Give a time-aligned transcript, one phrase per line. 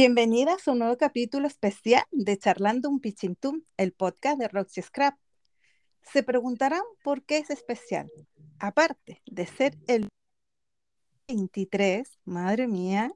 [0.00, 5.18] Bienvenidas a un nuevo capítulo especial de Charlando un Pichintún, el podcast de Roxy Scrap.
[6.02, 8.08] Se preguntarán por qué es especial.
[8.60, 10.08] Aparte de ser el
[11.26, 13.10] 23, madre mía,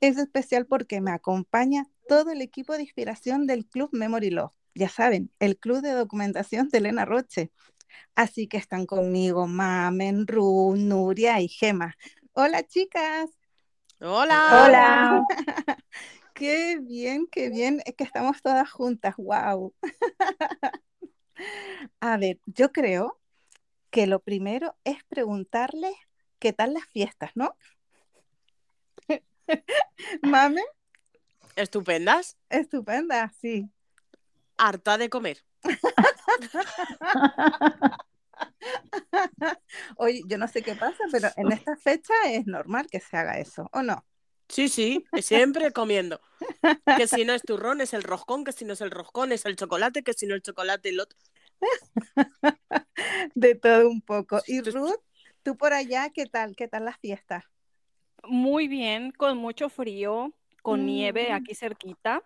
[0.00, 4.56] es especial porque me acompaña todo el equipo de inspiración del Club Memory Love.
[4.74, 7.52] Ya saben, el club de documentación de Elena Roche.
[8.16, 11.96] Así que están conmigo Mamen, Ru, Nuria y Gema.
[12.32, 13.39] Hola chicas.
[14.02, 14.64] Hola.
[14.64, 15.24] Hola.
[16.34, 17.82] qué bien, qué bien.
[17.84, 19.14] Es que estamos todas juntas.
[19.18, 19.74] Wow.
[22.00, 23.20] A ver, yo creo
[23.90, 25.94] que lo primero es preguntarles
[26.38, 27.54] qué tal las fiestas, ¿no?
[30.22, 30.62] Mame,
[31.56, 32.38] Estupendas.
[32.48, 33.68] estupenda, sí.
[34.56, 35.44] Harta de comer.
[39.96, 43.38] Oye, yo no sé qué pasa, pero en esta fecha es normal que se haga
[43.38, 44.04] eso, ¿o no?
[44.48, 46.20] Sí, sí, siempre comiendo.
[46.96, 49.46] Que si no es turrón, es el roscón, que si no es el roscón, es
[49.46, 51.18] el chocolate, que si no el chocolate, el otro.
[53.34, 54.40] De todo un poco.
[54.46, 54.96] Y Ruth,
[55.42, 56.56] tú por allá, ¿qué tal?
[56.56, 57.44] ¿Qué tal las fiestas?
[58.24, 62.22] Muy bien, con mucho frío, con nieve Mm, aquí cerquita.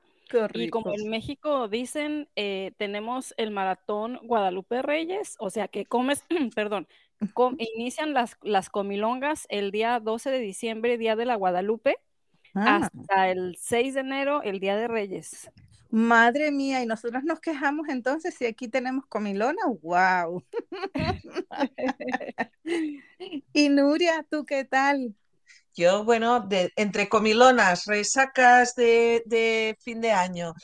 [0.52, 6.24] Y como en México dicen, eh, tenemos el maratón Guadalupe Reyes, o sea que comes,
[6.54, 6.86] perdón,
[7.32, 11.96] com- inician las, las comilongas el día 12 de diciembre, Día de la Guadalupe,
[12.56, 15.50] Ah, hasta el 6 de enero, el Día de Reyes.
[15.90, 20.42] madre mía, y nosotros nos quejamos entonces si aquí tenemos comilona, wow.
[23.52, 25.14] Y Nuria, ¿tú qué tal?
[25.74, 30.54] Yo, bueno, de- entre comilonas, resacas de, de fin de año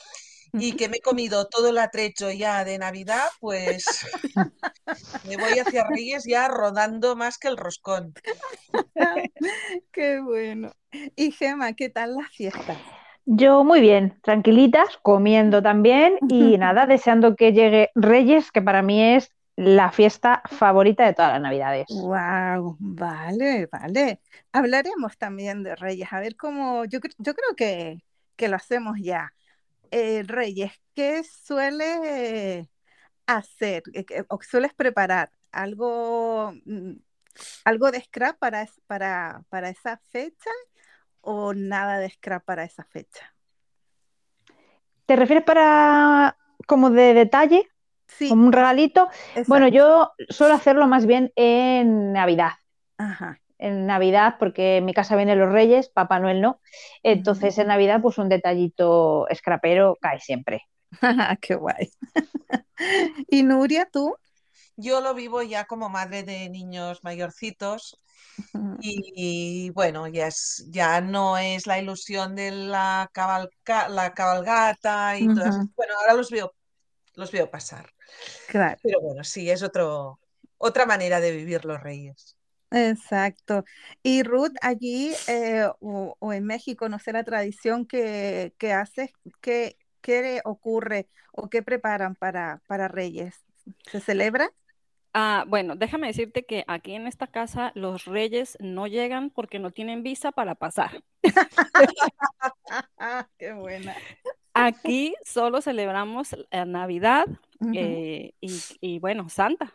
[0.57, 3.83] y que me he comido todo el atrecho ya de Navidad, pues
[5.23, 8.13] me voy hacia Reyes ya rodando más que el roscón.
[9.91, 10.71] Qué bueno.
[11.15, 12.77] Y Gema, ¿qué tal las fiestas?
[13.25, 19.01] Yo muy bien, tranquilitas, comiendo también y nada, deseando que llegue Reyes, que para mí
[19.01, 21.87] es la fiesta favorita de todas las Navidades.
[21.89, 24.21] Wow, vale, vale.
[24.51, 28.03] Hablaremos también de Reyes, a ver cómo, yo, yo creo que,
[28.35, 29.33] que lo hacemos ya.
[29.91, 32.69] Eh, Reyes, ¿qué suele
[33.27, 35.31] hacer eh, o sueles preparar?
[35.51, 36.93] ¿Algo, mm,
[37.65, 40.49] algo de scrap para, para, para esa fecha
[41.21, 43.35] o nada de scrap para esa fecha?
[45.05, 47.67] ¿Te refieres para como de detalle,
[48.17, 49.09] Sí, como un regalito?
[49.47, 52.51] Bueno, yo suelo hacerlo más bien en Navidad.
[52.97, 53.39] Ajá.
[53.57, 56.59] En Navidad, porque en mi casa vienen los Reyes, Papá Noel no.
[57.03, 60.63] Entonces en Navidad, pues un detallito scrapero cae siempre.
[61.41, 61.89] Qué guay.
[63.29, 64.15] ¿Y Nuria, tú?
[64.75, 67.99] Yo lo vivo ya como madre de niños mayorcitos
[68.79, 75.27] y, bueno, ya es, ya no es la ilusión de la cabalca- la cabalgata y
[75.27, 75.55] todas.
[75.55, 76.51] Ujú, Bueno, ahora los veo,
[77.15, 77.89] los veo pasar.
[78.45, 80.19] Claro, Pero bueno, sí, es otro,
[80.57, 82.37] otra manera de vivir los Reyes.
[82.71, 83.63] exacto.
[84.03, 89.11] Y Ruth, allí eh, o, o en México, no sé la tradición que, que haces,
[89.41, 93.35] ¿qué, qué ocurre o qué preparan para, para Reyes?
[93.85, 94.51] ¿Se celebra?
[95.13, 99.71] Ah, bueno, déjame decirte que aquí en esta casa los Reyes no llegan porque no
[99.71, 101.03] tienen visa para pasar.
[103.37, 104.01] Qué buena.
[104.53, 107.25] Aquí solo celebramos la Navidad
[107.73, 109.73] eh, y, y, bueno, Santa.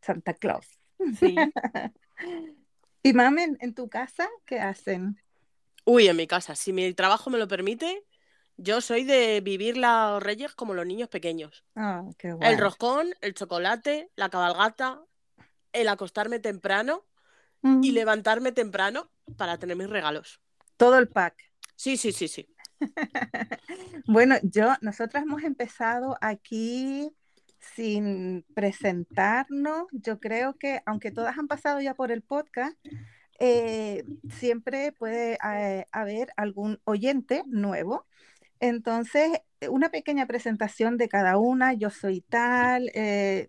[0.00, 0.66] Santa Claus.
[1.20, 1.34] sí.
[3.06, 5.20] Y mamen, en tu casa, ¿qué hacen?
[5.84, 8.06] Uy, en mi casa, si mi trabajo me lo permite,
[8.56, 11.64] yo soy de vivir los reyes como los niños pequeños.
[11.76, 12.58] Ah, qué El guay.
[12.58, 15.02] roscón, el chocolate, la cabalgata,
[15.72, 17.04] el acostarme temprano
[17.82, 20.40] y Mm, levantarme temprano para tener mis regalos.
[20.76, 21.36] Todo el pack.
[21.76, 22.48] Sí, sí, sí, sí.
[24.06, 27.10] Bueno, yo, nosotras hemos empezado aquí
[27.58, 29.86] sin presentarnos.
[29.92, 32.76] Yo creo que, aunque todas han pasado ya por el podcast,
[33.40, 38.06] eh, siempre puede eh, haber algún oyente nuevo.
[38.60, 41.72] Entonces, eh, una pequeña presentación de cada una.
[41.74, 42.90] Yo soy tal,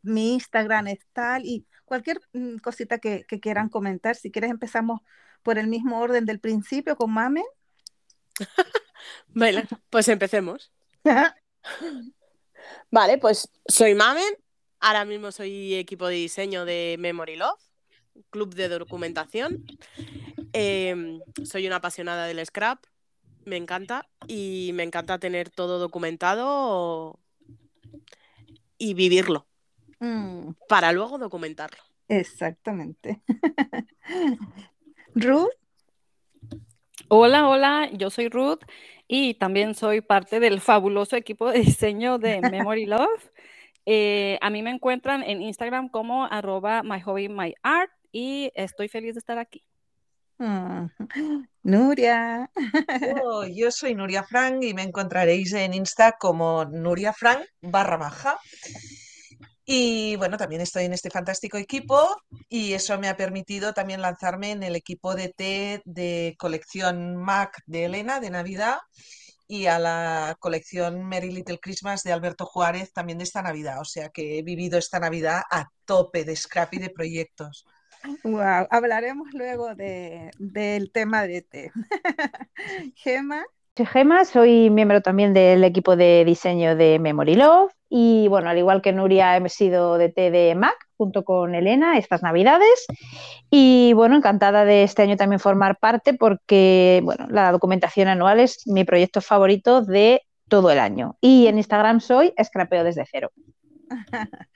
[0.04, 4.16] mi Instagram es tal y cualquier mm, cosita que, que quieran comentar.
[4.16, 5.02] Si quieres, empezamos
[5.44, 7.44] por el mismo orden del principio con Mame.
[9.34, 10.72] Vale, pues empecemos.
[12.92, 14.24] Vale, pues soy Mamen.
[14.80, 17.60] Ahora mismo soy equipo de diseño de Memory Love,
[18.30, 19.66] club de documentación.
[20.54, 22.84] Eh, soy una apasionada del scrap,
[23.46, 27.20] me encanta y me encanta tener todo documentado
[28.78, 29.48] y vivirlo
[30.00, 31.82] Mm, para luego documentarlo.
[32.08, 33.22] exactamente.
[35.16, 35.52] Ruth,
[37.08, 38.62] Hola, hola, yo soy Ruth
[39.08, 43.32] y también soy parte del fabuloso equipo de diseño de Memory Love.
[43.86, 49.38] Eh, a mí me encuentran en Instagram como arroba myhobbyMyArt y estoy feliz de estar
[49.38, 49.64] aquí.
[50.38, 50.88] Mm,
[51.64, 52.50] Nuria.
[53.24, 58.38] Oh, yo soy Nuria Frank y me encontraréis en Insta como Nuria Frank barra baja.
[59.66, 62.00] Y bueno, también estoy en este fantástico equipo
[62.50, 67.62] y eso me ha permitido también lanzarme en el equipo de té de colección Mac
[67.66, 68.78] de Elena de Navidad
[69.48, 73.80] y a la colección Merry Little Christmas de Alberto Juárez también de esta Navidad.
[73.82, 77.66] O sea que he vivido esta Navidad a tope de scrap y de proyectos.
[78.24, 81.72] Wow, hablaremos luego de, del tema de té.
[82.96, 83.44] Gema.
[83.78, 88.58] Soy Gema, soy miembro también del equipo de diseño de Memory Love y bueno, al
[88.58, 92.86] igual que Nuria, he sido de T de Mac junto con Elena estas navidades
[93.50, 98.66] y bueno, encantada de este año también formar parte porque bueno, la documentación anual es
[98.66, 103.34] mi proyecto favorito de todo el año y en Instagram soy Scrapeo desde cero.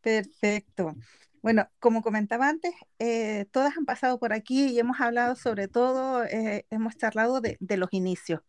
[0.00, 0.96] Perfecto.
[1.42, 6.24] Bueno, como comentaba antes, eh, todas han pasado por aquí y hemos hablado sobre todo,
[6.24, 8.40] eh, hemos charlado de los inicios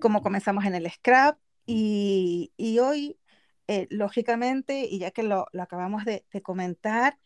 [0.00, 3.18] cómo comenzamos en el scrap y, y hoy,
[3.68, 7.18] eh, lógicamente, y ya que lo, lo acabamos de, de, comentar,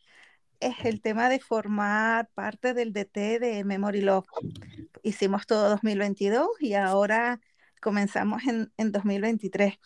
[0.60, 4.26] es el tema de formar parte del DT de Memory Love.
[5.02, 7.40] Hicimos todo 2022 y ahora
[7.80, 9.78] comenzamos en, en 2023.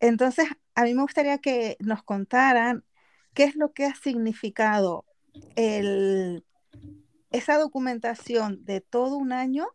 [0.00, 2.84] Entonces, a mí me gustaría que nos contaran
[3.34, 5.04] qué es lo que ha significado
[5.56, 6.44] el,
[7.30, 9.68] esa documentación de todo un año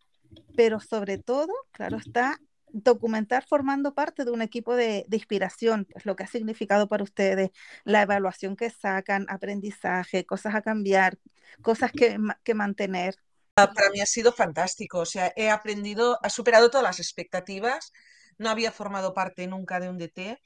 [0.56, 6.06] pero sobre todo, claro está, documentar formando parte de un equipo de, de, inspiración, pues
[6.06, 7.52] lo que ha significado para ustedes,
[7.86, 11.18] la evaluación que sacan, aprendizaje, cosas a cambiar,
[11.62, 13.16] cosas que, que mantener.
[13.56, 17.94] Para mí ha sido fantástico, o sea, he aprendido, ha superado todas las expectativas,
[18.38, 20.42] no había formado parte nunca de un DT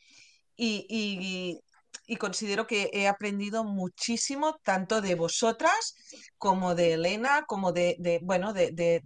[0.56, 1.64] y, y,
[2.06, 5.96] y considero que he aprendido muchísimo tanto de vosotras
[6.38, 9.04] como de Elena, como de, de bueno, de, de,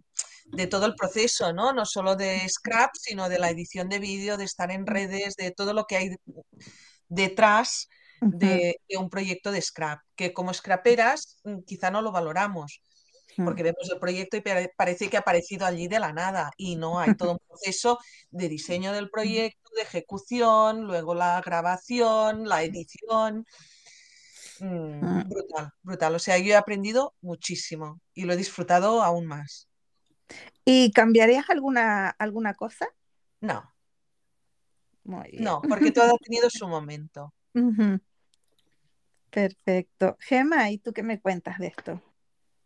[0.56, 1.74] de, todo el proceso, ¿no?
[1.74, 5.52] No solo de Scrap, sino de la edición de vídeo, de estar en redes, de
[5.52, 6.16] todo lo que hay
[7.08, 7.88] detrás
[8.22, 12.82] de, de un proyecto de Scrap, que como scraperas mm, quizá no lo valoramos
[13.44, 14.44] porque vemos el proyecto y
[14.76, 18.50] parece que ha aparecido allí de la nada y no, hay todo un proceso de
[18.50, 23.46] diseño del proyecto, de ejecución, luego la grabación, la edición.
[24.60, 26.16] Mm, brutal, brutal.
[26.16, 29.68] O sea, yo he aprendido muchísimo y lo he disfrutado aún más.
[30.66, 32.88] ¿Y cambiarías alguna, alguna cosa?
[33.42, 33.74] No.
[35.04, 37.34] No, porque todo ha tenido su momento.
[37.54, 38.02] Uh -huh.
[39.30, 40.16] Perfecto.
[40.20, 42.02] Gema, ¿y tú qué me cuentas de esto?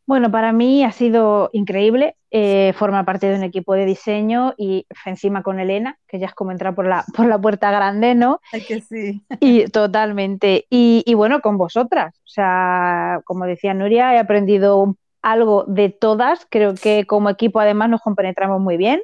[0.06, 4.88] Bueno, para mí ha sido increíble eh, formar parte de un equipo de diseño y
[5.06, 8.39] encima con Elena, que ya es como entrar por la, por la puerta grande, ¿no?
[8.54, 9.21] Ay, que sí.
[9.42, 10.65] Y totalmente.
[10.69, 12.15] Y, y, bueno, con vosotras.
[12.19, 14.95] O sea, como decía Nuria, he aprendido
[15.27, 16.47] algo de todas.
[16.50, 19.01] Creo que como equipo además nos compenetramos muy bien.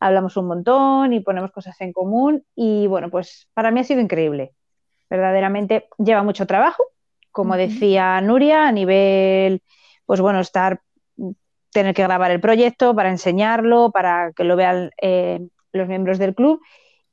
[0.00, 2.44] Hablamos un montón y ponemos cosas en común.
[2.54, 4.52] Y bueno, pues para mí ha sido increíble.
[5.10, 6.82] Verdaderamente lleva mucho trabajo,
[7.30, 9.62] como decía Nuria, a nivel
[10.06, 10.80] pues bueno, estar,
[11.72, 15.40] tener que grabar el proyecto para enseñarlo, para que lo vean eh,
[15.72, 16.60] los miembros del club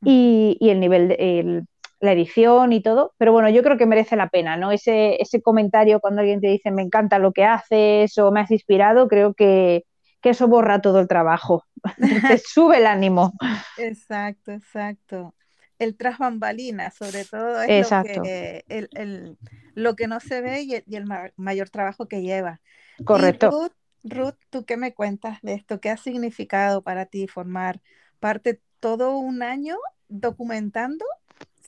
[0.02, 1.66] y, y el nivel, de, el,
[2.04, 3.14] la edición y todo.
[3.18, 4.72] Pero bueno, yo creo que merece la pena, ¿no?
[4.72, 8.52] Ese, ese comentario cuando alguien te dice me encanta lo que haces o me has
[8.52, 9.86] inspirado, creo que,
[10.22, 11.64] que eso borra todo el trabajo,
[12.28, 13.34] te sube el ánimo.
[13.78, 15.34] Exacto, exacto
[15.80, 18.14] el tras bambalina, sobre todo, es Exacto.
[18.18, 19.38] lo que, el, el,
[19.74, 21.06] lo que no se ve y el, y el,
[21.36, 22.62] mayor trabajo que lleva.
[23.04, 23.50] Correcto.
[23.50, 25.80] Ruth, Ruth, ¿tú qué me cuentas de esto?
[25.80, 27.82] ¿Qué ha significado para ti formar
[28.20, 31.06] parte todo un año documentando,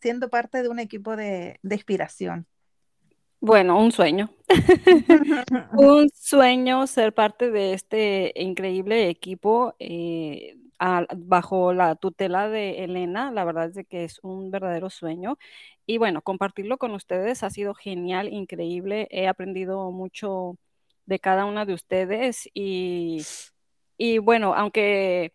[0.06, 2.46] siendo parte de un equipo de, de inspiración?
[3.40, 4.30] Bueno, un sueño.
[5.74, 9.74] un sueño ser parte de este increíble equipo.
[9.80, 14.92] Eh, a, bajo la tutela de Elena, la verdad es de que es un verdadero
[14.92, 15.40] sueño.
[15.88, 19.08] Y bueno, compartirlo con ustedes ha sido genial, increíble.
[19.10, 20.60] He aprendido mucho
[21.08, 23.24] de cada una de ustedes y,
[23.98, 25.34] y bueno, aunque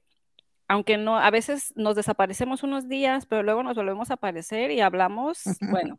[0.71, 4.81] aunque no, a veces nos desaparecemos unos días, pero luego nos volvemos a aparecer y
[4.81, 5.99] hablamos, bueno,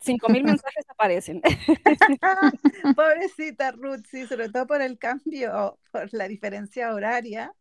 [0.00, 1.42] cinco mil mensajes aparecen.
[2.96, 7.52] Pobrecita Ruth, sí, sobre todo por el cambio, por la diferencia horaria.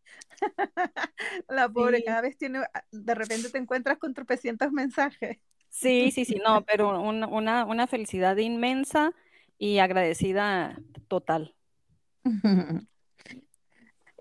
[1.50, 2.04] la pobre, sí.
[2.06, 5.40] cada vez tiene, de repente te encuentras con tropecientos mensajes.
[5.68, 9.12] Sí, sí, sí, no, pero una, una, una felicidad inmensa
[9.58, 10.80] y agradecida
[11.10, 11.54] total.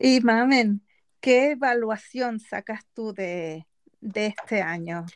[0.00, 0.82] Y Mamen,
[1.20, 3.66] ¿qué evaluación sacas tú de,
[4.00, 5.06] de este año?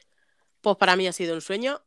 [0.62, 1.82] Pues para mí ha sido un sueño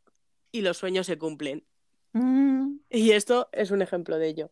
[0.51, 1.65] y los sueños se cumplen.
[2.13, 4.51] Mm, Y esto es un ejemplo de ello.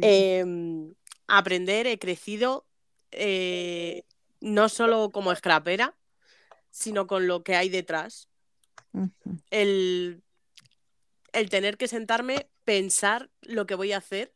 [0.00, 0.94] Em,
[1.28, 2.66] aprender, he crecido
[3.12, 4.04] eh,
[4.40, 5.96] no solo como scrapera,
[6.70, 8.30] sino con lo que hay detrás.
[9.50, 10.22] El,
[11.32, 14.33] el tener que sentarme, pensar lo que voy a hacer,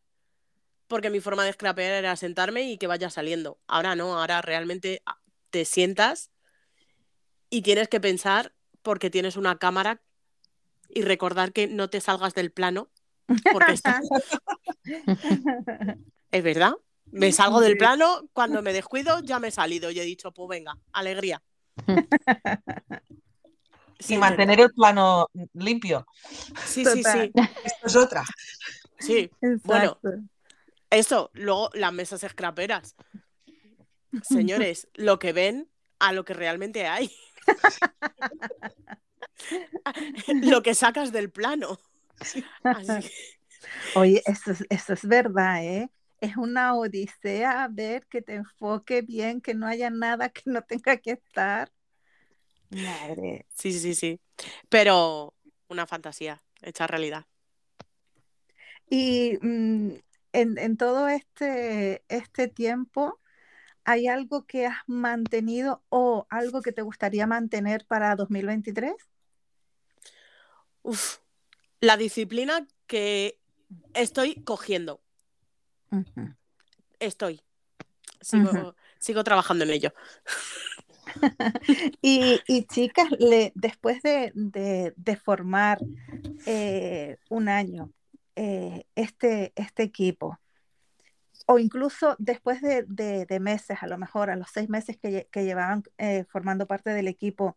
[0.88, 3.60] porque mi forma de scrapear era sentarme y que vaya saliendo.
[3.66, 5.18] Ahora no, ahora realmente ah,
[5.50, 6.30] te sientas
[7.50, 10.00] y tienes que pensar porque tienes una cámara
[10.88, 12.88] y recordar que no te salgas del plano,
[13.52, 14.00] porque está-
[16.30, 16.72] es verdad.
[17.10, 20.48] Me salgo del plano, cuando me descuido ya me he salido y he dicho, pues
[20.48, 21.42] venga, alegría.
[24.00, 26.06] Sí, Y mantener el plano limpio.
[26.64, 27.32] Sí, sí, sí.
[27.64, 28.24] Esto es otra.
[29.00, 29.28] sí.
[29.64, 29.98] Bueno.
[30.90, 32.96] Eso, luego las mesas scraperas.
[34.22, 37.12] Señores, lo que ven a lo que realmente hay.
[40.42, 41.78] lo que sacas del plano.
[42.18, 42.44] Así
[43.94, 45.90] Oye, eso es, eso es verdad, ¿eh?
[46.20, 50.96] Es una odisea ver que te enfoque bien, que no haya nada que no tenga
[50.96, 51.70] que estar.
[52.70, 53.46] Madre.
[53.54, 54.20] sí, sí, sí.
[54.68, 55.34] Pero
[55.68, 57.26] una fantasía hecha realidad.
[58.90, 59.92] Y mm,
[60.32, 63.18] en, en todo este, este tiempo,
[63.84, 68.92] ¿hay algo que has mantenido o algo que te gustaría mantener para 2023?
[70.82, 71.18] Uf,
[71.80, 73.38] la disciplina que
[73.94, 75.00] estoy cogiendo.
[77.00, 77.40] Estoy.
[78.20, 79.92] Sigo, sigo trabajando en ello.
[82.02, 85.78] Y, y chicas, le, después de, de- de formar
[86.46, 87.90] eh, un año
[88.40, 90.38] eh, este, este equipo,
[91.46, 95.28] o incluso después de, de- de meses, a lo mejor a los seis meses que,
[95.32, 97.56] que llevaban eh, formando parte del equipo,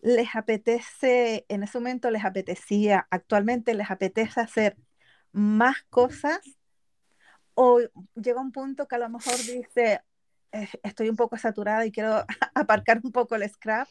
[0.00, 4.76] ¿les apetece, en ese momento les apetecía, actualmente les apetece hacer
[5.32, 6.40] más cosas?
[7.54, 7.80] ¿O
[8.14, 10.00] llega un punto que a lo mejor dice,
[10.52, 12.24] "Eh, estoy un poco saturada y quiero
[12.54, 13.88] aparcar un poco el scrap?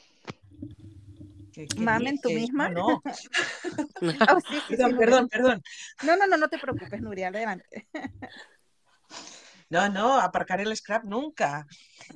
[1.53, 2.69] ¿Qué- qué Mamen, ¿tú misma?
[2.69, 3.01] No,
[4.01, 4.13] no.
[4.29, 5.63] Oh, sí, sí, sí, Perdón, perdón, perdón.
[6.01, 7.87] No, no, no, no te preocupes, Nuria, adelante.
[9.69, 11.65] No, no, aparcar el scrap nunca.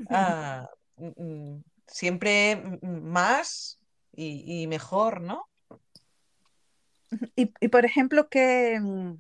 [0.10, 0.68] Ah,
[0.98, 3.80] mm, mm, siempre más
[4.16, 5.48] y, y mejor, ¿no?
[7.36, 9.16] Y, y, por ejemplo, ¿qué, mm,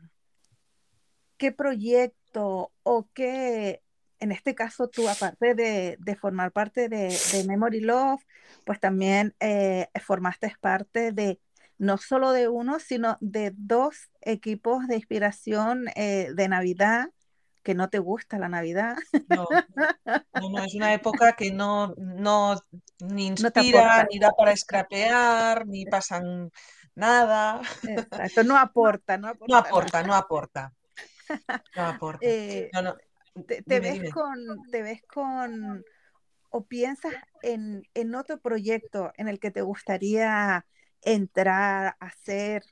[1.37, 3.81] qué proyecto o qué,
[4.19, 8.21] en este caso tú, aparte de, de formar parte de, de Memory Love,
[8.65, 11.39] pues también eh, formaste parte de
[11.77, 17.09] no solo de uno, sino de dos equipos de inspiración eh, de Navidad,
[17.63, 18.95] que no te gusta la Navidad,
[19.27, 19.45] No,
[20.35, 22.55] no, no, es una época que no, no
[22.99, 24.07] ni inspira, aporta.
[24.09, 26.51] ni da para scrapear, ni pasan
[26.95, 27.61] nada.
[27.85, 29.77] Exacto, no aporta, no No aporta nada.
[29.77, 30.73] aporta, no aporta,
[31.75, 32.29] no aporta.
[32.29, 32.95] Eh, No, no,
[33.45, 34.11] te, te dime, ves dime.
[34.11, 34.37] con,
[34.71, 35.83] te ves con,
[36.49, 40.65] o piensas en, en otro proyecto en el que te gustaría
[41.01, 42.63] entrar, hacer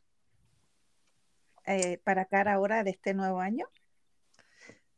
[1.65, 3.65] eh, para cara ahora de este nuevo año?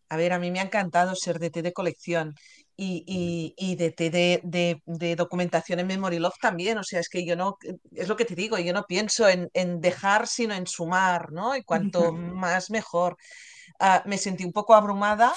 [0.09, 2.35] A ver, a mí me ha encantado ser DT de colección
[2.77, 6.77] y, y, y DT de, de, de documentación en Memory Love también.
[6.77, 7.57] O sea, es que yo no,
[7.91, 11.55] es lo que te digo, yo no pienso en, en dejar, sino en sumar, ¿no?
[11.55, 13.17] Y cuanto más mejor.
[13.79, 15.33] Ah, me sentí un poco abrumada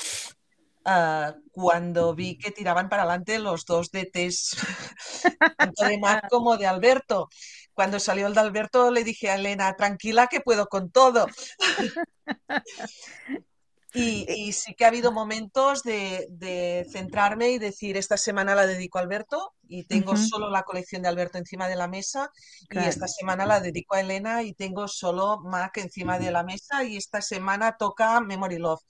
[0.84, 4.56] ah, cuando vi que tiraban para adelante los dos DTs,
[5.58, 7.28] tanto de Mac como de Alberto.
[7.74, 11.26] Cuando salió el de Alberto le dije a Elena, tranquila que puedo con todo.
[13.92, 18.66] Y, y sí que ha habido momentos de, de centrarme y decir, esta semana la
[18.66, 22.30] dedico a Alberto y tengo solo la colección de Alberto encima de la mesa
[22.70, 26.84] y esta semana la dedico a Elena y tengo solo Mac encima de la mesa
[26.84, 28.82] y esta semana toca Memory Love,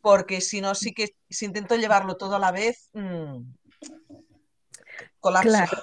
[0.00, 3.42] porque si no, sí que si intento llevarlo todo a la vez, mm,
[5.20, 5.48] colapso.
[5.48, 5.82] Claro,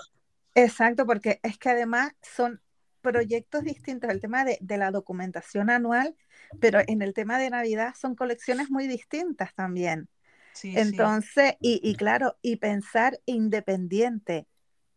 [0.55, 2.61] exacto, porque es que además son
[3.05, 4.09] proyectos distintos.
[4.09, 6.15] El tema de, de la documentación anual,
[6.59, 10.09] pero en el tema de Navidad son colecciones muy distintas también.
[10.53, 14.47] Sí, sí, Entonces, y, y claro, y pensar independiente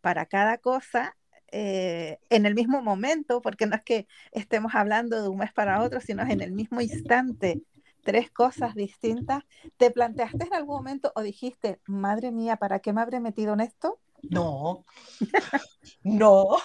[0.00, 1.16] para cada cosa
[1.52, 5.82] eh, en el mismo momento, porque no es que estemos hablando de un mes para
[5.82, 7.60] otro, sino en el mismo instante,
[8.02, 9.44] tres cosas distintas.
[9.76, 13.60] ¿Te planteaste en algún momento o dijiste, madre mía, ¿para qué me habré metido en
[13.60, 14.00] esto?
[14.22, 14.84] No,
[16.02, 16.58] no,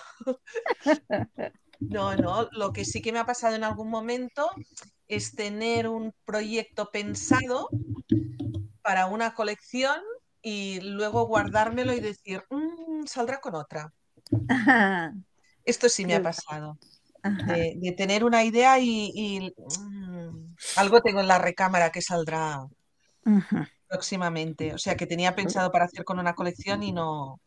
[1.80, 2.50] no, no.
[2.54, 4.50] Lo que sí que me ha pasado en algún momento
[5.08, 7.70] es tener un proyecto pensado
[8.82, 10.02] para una colección
[10.42, 13.94] y luego guardármelo y decir, "Mm, saldrá con otra.
[14.50, 15.14] Ajá,
[15.66, 16.78] Esto sí me ha pasado,
[17.24, 22.66] de, de tener una idea y, y, mm, algo tengo en la recámara que saldrá.
[23.94, 24.74] Próximamente.
[24.74, 27.40] O sea, que tenía pensado para hacer con una colección y no...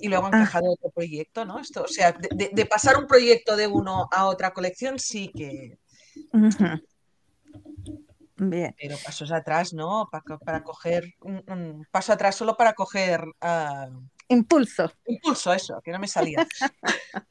[0.00, 0.36] Y luego ha Ah.
[0.38, 1.60] encajado otro proyecto, ¿no?
[1.60, 5.78] Esto, o sea, de, pasar un proyecto de uno a otra colección sí que...
[8.36, 8.74] Bien.
[8.80, 10.08] Pero pasos atrás, ¿no?
[10.10, 11.14] Para, para coger...
[11.20, 13.88] Un, un paso atrás solo para coger ah,
[14.28, 14.92] Impulso.
[15.06, 16.46] impulso, eso, que no me salía.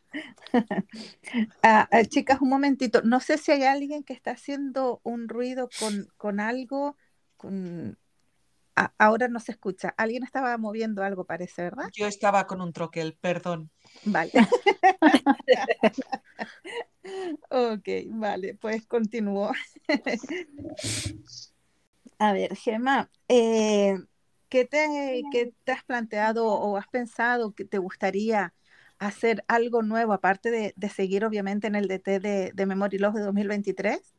[1.62, 3.02] Ah, ah, chicas, un momentito.
[3.04, 6.96] No sé si hay alguien que está haciendo un ruido con, con algo.
[7.38, 7.98] Con...
[8.76, 9.94] Ah, ahora no se escucha.
[9.98, 11.90] Alguien estaba moviendo algo, parece, ¿verdad?
[11.94, 13.72] Yo estaba con un troquel, perdón.
[14.04, 14.32] Vale.
[17.50, 19.52] Ok, vale, pues continúo.
[22.20, 23.96] A ver, Gemma, eh,
[24.50, 28.54] ¿qué te, qué te has planteado o has pensado que te gustaría
[28.98, 33.16] hacer algo nuevo, aparte de, de seguir obviamente en el DT de, de Memory Love
[33.16, 34.16] de 2023?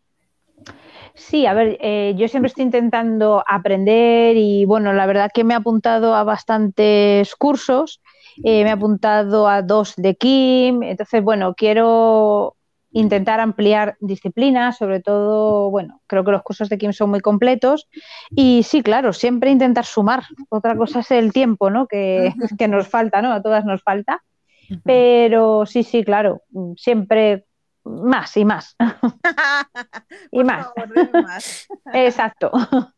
[1.15, 5.55] Sí, a ver, eh, yo siempre estoy intentando aprender y bueno, la verdad que me
[5.55, 8.01] he apuntado a bastantes cursos,
[8.45, 12.55] eh, me he apuntado a dos de Kim, entonces bueno, quiero
[12.93, 17.89] intentar ampliar disciplinas, sobre todo, bueno, creo que los cursos de Kim son muy completos
[18.31, 20.23] y sí, claro, siempre intentar sumar.
[20.49, 21.87] Otra cosa es el tiempo, ¿no?
[21.87, 23.33] Que, que nos falta, ¿no?
[23.33, 24.23] A todas nos falta,
[24.85, 26.43] pero sí, sí, claro,
[26.77, 27.48] siempre
[27.89, 28.77] más y más.
[30.31, 30.67] y más.
[30.75, 31.69] favor, dime más.
[31.93, 32.51] Exacto.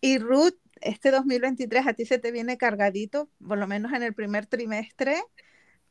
[0.00, 4.14] Y Ruth, este 2023 a ti se te viene cargadito, por lo menos en el
[4.14, 5.22] primer trimestre,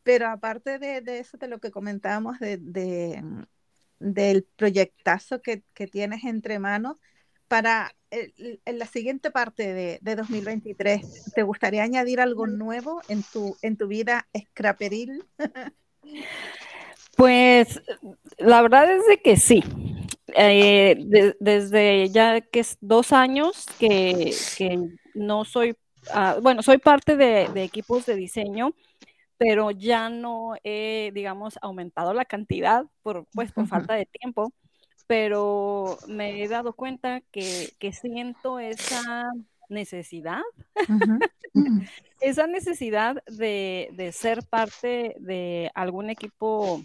[0.04, 3.24] pero aparte de, de eso, de lo que comentábamos de, de,
[4.00, 6.98] del proyectazo que, que tienes entre manos,
[7.48, 13.24] para el- en la siguiente parte de, de 2023, ¿te gustaría añadir algo nuevo en
[13.24, 15.24] tu, en tu vida scraperil?
[17.16, 17.82] Pues
[18.38, 19.64] la verdad es de que sí.
[20.36, 24.80] Eh, de- desde ya que es dos años que, que
[25.14, 25.76] no soy,
[26.12, 28.74] ah, bueno, soy parte de, de equipos de diseño,
[29.38, 34.52] pero ya no he, digamos, aumentado la cantidad por, pues, por falta de tiempo,
[35.06, 39.32] pero me he dado cuenta que, que siento esa
[39.70, 40.42] necesidad.
[42.20, 46.82] Esa necesidad de, de ser parte de algún equipo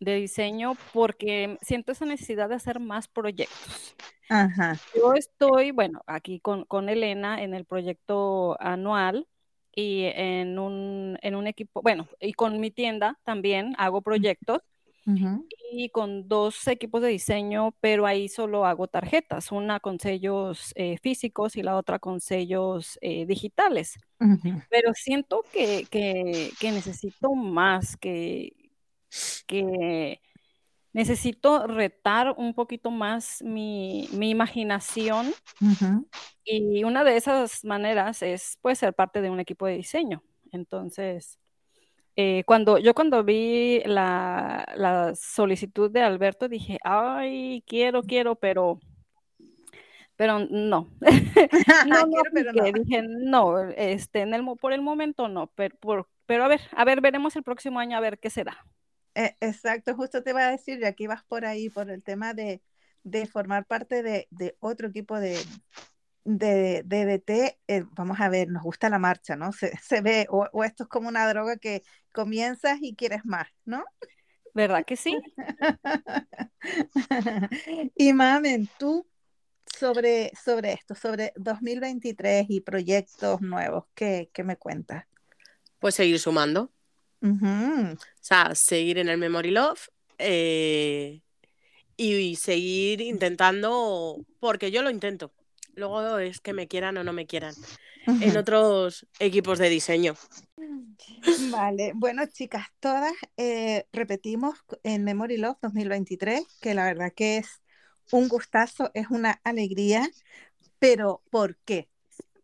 [0.00, 3.94] de diseño porque siento esa necesidad de hacer más proyectos.
[4.28, 4.76] Ajá.
[4.94, 9.28] Yo estoy, bueno, aquí con, con Elena en el proyecto anual
[9.74, 14.62] y en un, en un equipo, bueno, y con mi tienda también hago proyectos
[15.72, 20.98] y con dos equipos de diseño, pero ahí solo hago tarjetas, una con sellos eh,
[21.02, 23.98] físicos y la otra con sellos eh, digitales.
[24.70, 28.52] Pero siento que, que- que necesito más, que,
[29.46, 30.20] que
[30.92, 35.32] necesito retar un poquito más mi, mi imaginación
[36.44, 40.22] y una de esas maneras es pues ser parte de un equipo de diseño.
[40.52, 41.38] Entonces,
[42.14, 48.80] eh, cuando yo cuando vi la, la solicitud de Alberto dije, ay, quiero, quiero, pero,
[50.16, 50.88] pero no.
[51.86, 52.64] No, no Quiero, pero no.
[52.72, 56.84] Dije, no, este, en el, por el momento no, pero, por- pero a ver, a
[56.84, 58.64] ver, veremos el próximo año a ver qué se da.
[59.16, 62.34] Eh, Exacto, justo te iba a decir, ya que ibas por ahí, por el tema
[62.34, 62.62] de,
[63.02, 65.38] de formar parte de, de otro equipo de,
[66.24, 69.52] de, de DT, eh, vamos a ver, nos gusta la marcha, ¿no?
[69.52, 73.48] Se, se ve, o, o esto es como una droga que comienzas y quieres más,
[73.64, 73.84] ¿no?
[74.52, 75.18] ¿Verdad que sí?
[77.94, 79.06] Y Mamen, tú
[79.78, 85.04] sobre, sobre esto, sobre 2023 y proyectos nuevos, ¿qué, qué me cuentas?
[85.78, 86.70] Pues seguir sumando.
[87.22, 91.22] O sea, seguir en el Memory Love eh,
[91.96, 95.32] y seguir intentando, porque yo lo intento.
[95.74, 97.54] Luego es que me quieran o no me quieran.
[98.06, 100.14] En otros equipos de diseño.
[101.50, 107.60] Vale, bueno, chicas, todas eh, repetimos en Memory Love 2023, que la verdad que es
[108.12, 110.08] un gustazo, es una alegría,
[110.78, 111.88] pero ¿por qué?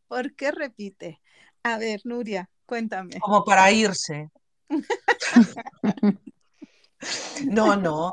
[0.09, 1.21] ¿Por qué repite?
[1.63, 3.19] A ver, Nuria, cuéntame.
[3.21, 4.31] Como para irse.
[7.51, 8.13] No, no.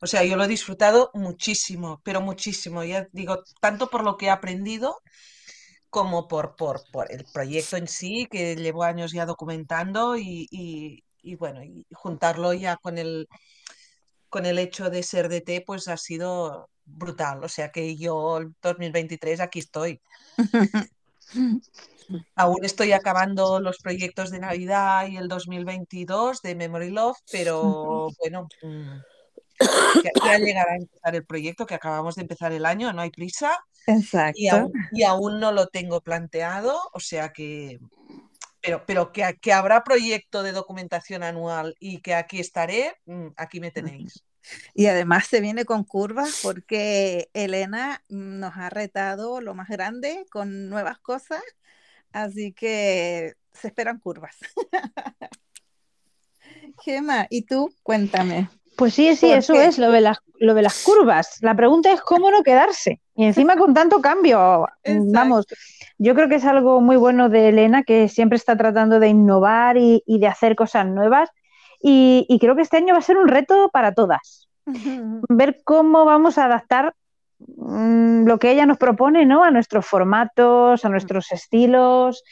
[0.00, 2.84] O sea, yo lo he disfrutado muchísimo, pero muchísimo.
[2.84, 4.96] Ya digo, tanto por lo que he aprendido
[5.90, 11.02] como por, por, por el proyecto en sí, que llevo años ya documentando y, y-
[11.36, 11.60] bueno,
[11.92, 13.28] juntarlo ya con el,
[14.30, 17.44] con el hecho de ser DT, pues ha sido brutal.
[17.44, 20.00] O sea que yo, el 2023, aquí estoy.
[22.36, 28.48] Aún estoy acabando los proyectos de Navidad y el 2022 de Memory Love, pero bueno,
[30.24, 33.58] ya, llegará a empezar el proyecto que acabamos de empezar el año, no hay prisa
[33.86, 34.40] y Exacto.
[34.52, 37.78] aún, y aún no lo tengo planteado, o sea que,
[38.62, 43.60] pero, pero que, que habrá proyecto de documentación anual y que aquí estaré, mm, aquí
[43.60, 44.24] me tenéis.
[44.74, 50.68] Y además se viene con curvas porque Elena nos ha retado lo más grande con
[50.68, 51.42] nuevas cosas,
[52.12, 54.36] así que se esperan curvas.
[56.82, 57.72] Gema, ¿y tú?
[57.82, 58.48] Cuéntame.
[58.76, 59.64] Pues sí, sí, ¿Por eso qué?
[59.64, 61.38] es lo de las, lo de las curvas.
[61.40, 63.00] La pregunta es cómo no quedarse.
[63.16, 64.68] Y encima con tanto cambio.
[64.84, 65.12] Exacto.
[65.12, 65.46] Vamos,
[65.98, 69.76] yo creo que es algo muy bueno de Elena, que siempre está tratando de innovar
[69.76, 71.28] y, y de hacer cosas nuevas.
[71.80, 74.48] Y, y creo que este año va a ser un reto para todas.
[75.28, 76.94] Ver cómo vamos a adaptar
[77.38, 79.44] mm, lo que ella nos propone, ¿no?
[79.44, 82.22] A nuestros formatos, a nuestros estilos.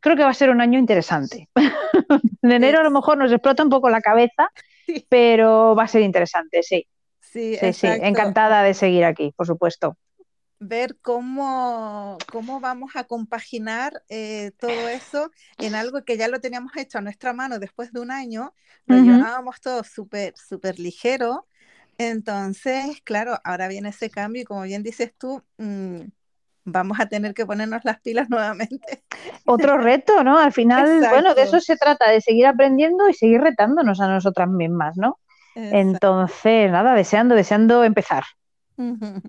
[0.00, 1.48] Creo que va a ser un año interesante.
[2.42, 4.50] En enero a lo mejor nos explota un poco la cabeza,
[4.86, 5.06] Sí.
[5.08, 6.86] pero va a ser interesante, sí.
[7.20, 9.96] Sí, Sí, encantada de seguir aquí, por supuesto.
[10.58, 16.76] Ver cómo, cómo vamos a compaginar eh, todo eso en algo que ya lo teníamos
[16.76, 18.54] hecho a nuestra mano después de un año,
[18.86, 21.46] lo llevábamos todo súper, súper ligero.
[21.98, 26.02] Entonces, claro, ahora viene ese cambio y como bien dices tú, mm,
[26.64, 29.04] vamos a tener que ponernos las pilas nuevamente.
[29.46, 30.38] Otro reto, ¿no?
[30.38, 31.44] Al final, bueno, de Exacto.
[31.44, 35.18] eso se trata, de seguir aprendiendo y seguir retándonos a nosotras mismas, ¿no?
[35.56, 36.00] Exacto.
[36.02, 38.24] Entonces, nada, deseando, deseando empezar.
[38.78, 39.20] Ujú.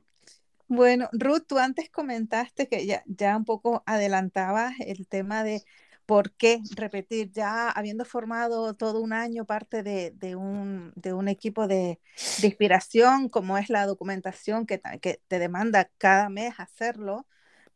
[0.67, 5.63] Bueno, Ruth, tú antes comentaste que ya, ya un poco adelantabas el tema de
[6.07, 11.27] por qué repetir, ya habiendo formado todo un año parte de, de un, de un
[11.27, 11.99] equipo de,
[12.43, 17.27] inspiración, como es la documentación que, que te demanda cada mes hacerlo,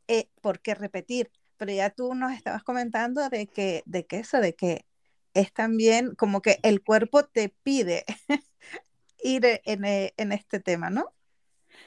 [0.07, 1.31] eh, ¿por qué repetir?
[1.57, 4.85] Pero ya tú nos estabas comentando de que, de que eso, de que
[5.35, 8.05] es también como que el cuerpo te pide
[9.23, 11.13] ir en, eh, en este tema, ¿no?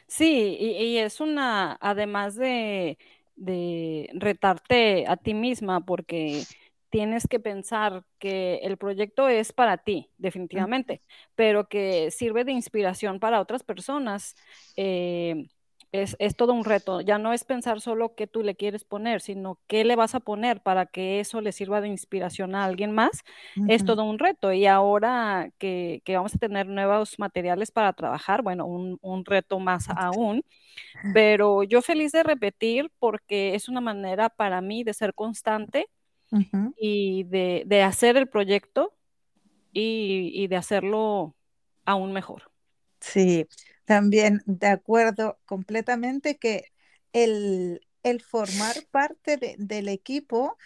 [0.06, 2.98] Sí, y, y es una, además de,
[3.36, 6.48] de retarte a ti misma, porque
[6.90, 11.02] tienes que pensar que el proyecto es para ti, definitivamente,
[11.34, 14.36] pero que sirve de inspiración para otras personas.
[14.76, 15.46] eh,
[15.92, 17.00] es, es todo un reto.
[17.00, 20.20] Ya no es pensar solo qué tú le quieres poner, sino qué le vas a
[20.20, 23.22] poner para que eso le sirva de inspiración a alguien más
[23.66, 24.52] es todo un reto.
[24.52, 29.58] Y ahora que, que vamos a tener nuevos materiales para trabajar, bueno, un, un reto
[29.60, 30.42] más aún.
[31.12, 35.88] Pero yo feliz de repetir porque es una manera para mí de ser constante
[36.76, 38.94] y de, de hacer el proyecto
[39.72, 41.36] y, y de hacerlo
[41.86, 42.52] aún mejor.
[43.00, 43.46] Sí,
[43.92, 46.72] también de acuerdo completamente que
[47.12, 50.56] el, el formar parte de- del equipo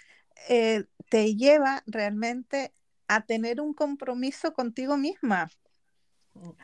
[0.49, 2.73] eh, te lleva realmente
[3.09, 5.51] a tener un compromiso contigo misma.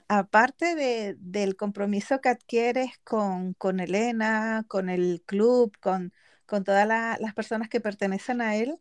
[0.08, 6.12] Aparte de- del compromiso que adquieres con, con Elena, con el club, con,
[6.46, 8.78] con todas la- las personas que pertenecen a él,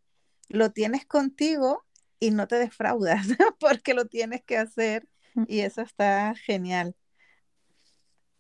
[0.50, 1.86] lo tienes contigo
[2.20, 3.26] y no te defraudas
[3.60, 5.08] porque lo tienes que hacer
[5.48, 6.96] y eso está genial.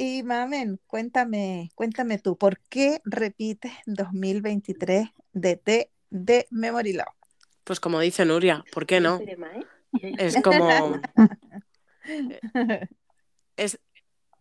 [0.03, 7.05] Y Mamen, cuéntame, cuéntame tú, ¿por qué repites 2023 de T de Memory Love?
[7.63, 9.19] Pues como dice Nuria, ¿por qué no?
[9.19, 9.67] ¿eh?
[10.17, 10.99] Es como.
[13.57, 13.79] es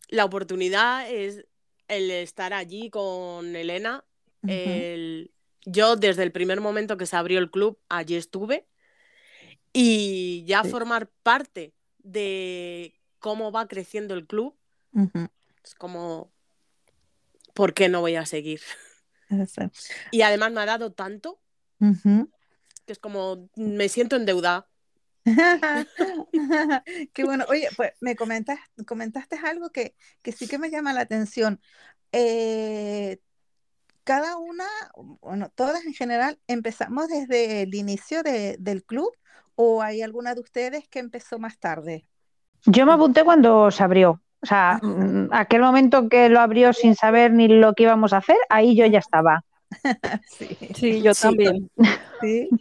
[0.08, 1.44] la oportunidad es
[1.88, 4.02] el estar allí con Elena.
[4.46, 5.30] El-
[5.66, 8.66] yo desde el primer momento que se abrió el club, allí estuve.
[9.74, 10.70] Y ya Sí.
[10.70, 14.56] formar parte de cómo va creciendo el club,
[15.64, 16.32] es como,
[17.54, 18.60] ¿por qué no voy a seguir?
[19.30, 19.70] eso.
[20.12, 21.40] Y además me ha dado tanto
[22.86, 24.68] que es como, me siento endeudada.
[27.12, 27.44] Qué bueno.
[27.48, 31.60] Oye, pues me comentas, comentaste algo que, que sí que me llama la atención.
[32.12, 33.18] Eh,
[34.04, 34.66] cada una,
[35.20, 39.10] bueno, todas en general, ¿empezamos desde el inicio de- del club
[39.54, 42.06] o hay alguna de ustedes que empezó más tarde?
[42.66, 44.22] Yo me apunté cuando se abrió.
[44.42, 48.18] O sea, mm, aquel momento que lo abrió sin saber ni lo que íbamos a
[48.18, 49.44] hacer, ahí yo ya estaba.
[50.28, 51.22] Sí, Sí, yo Sí.
[51.22, 51.70] también.
[52.20, 52.48] sí.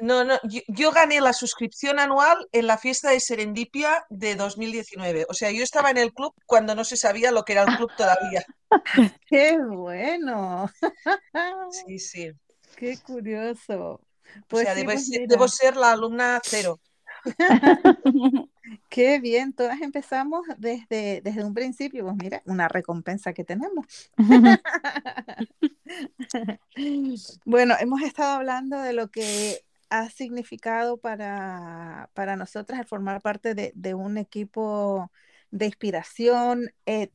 [0.00, 5.24] No, no, yo, yo gané la suscripción anual en la fiesta de Serendipia de 2019.
[5.30, 7.74] O sea, yo estaba en el club cuando no se sabía lo que era el
[7.76, 8.44] club todavía.
[9.26, 10.68] Qué bueno.
[11.70, 12.32] Sí, sí.
[12.76, 13.92] Qué curioso.
[13.92, 14.00] O
[14.48, 16.80] Pues sea, sí, debo, pues ser, debo ser la alumna cero.
[18.88, 23.86] Qué bien, todas empezamos desde, desde un principio, pues mira, una recompensa que tenemos.
[27.44, 33.54] bueno, hemos estado hablando de lo que ha significado para, para nosotras el formar parte
[33.54, 35.10] de, de un equipo
[35.50, 36.72] de inspiración.
[36.86, 37.10] Eh,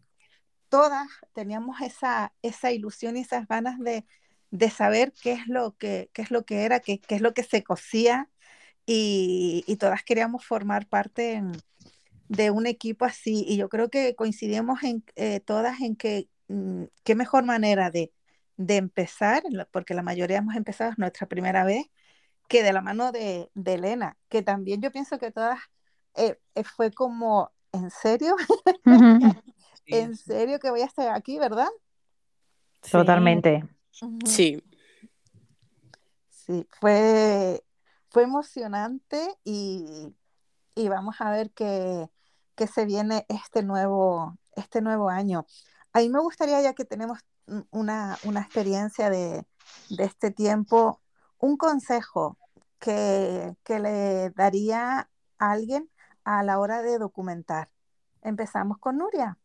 [0.70, 4.06] todas teníamos esa, esa ilusión y esas ganas de,
[4.50, 7.34] de saber qué es lo que, qué es lo que era, qué, qué es lo
[7.34, 8.30] que se cocía
[8.86, 11.54] y, y todas queríamos formar parte en,
[12.28, 13.46] de un equipo así.
[13.48, 18.12] Y yo creo que coincidimos en, eh, todas en que mm, qué mejor manera de,
[18.58, 21.86] de, empezar, porque la mayoría hemos empezado es nuestra primera vez,
[22.48, 25.60] que de la mano de, de Elena, que también yo pienso que todas
[26.16, 28.36] eh, eh fue como, ¿en serio?
[29.86, 31.68] ¿En serio que voy a estar aquí, verdad?
[32.90, 33.64] Totalmente.
[34.26, 34.62] Sí.
[36.30, 37.64] Sí, fue,
[38.14, 40.16] fue emocionante y,
[40.76, 42.10] y vamos a ver qué,
[42.56, 45.48] qué, se viene este nuevo, este nuevo año.
[45.94, 47.20] A mí me gustaría, ya que tenemos
[47.72, 49.46] una, una experiencia de,
[49.90, 51.02] de, este tiempo,
[51.40, 52.38] un consejo
[52.80, 55.90] que, que le daría a alguien
[56.24, 57.72] a la hora de documentar.
[58.22, 59.40] Empezamos con Nuria.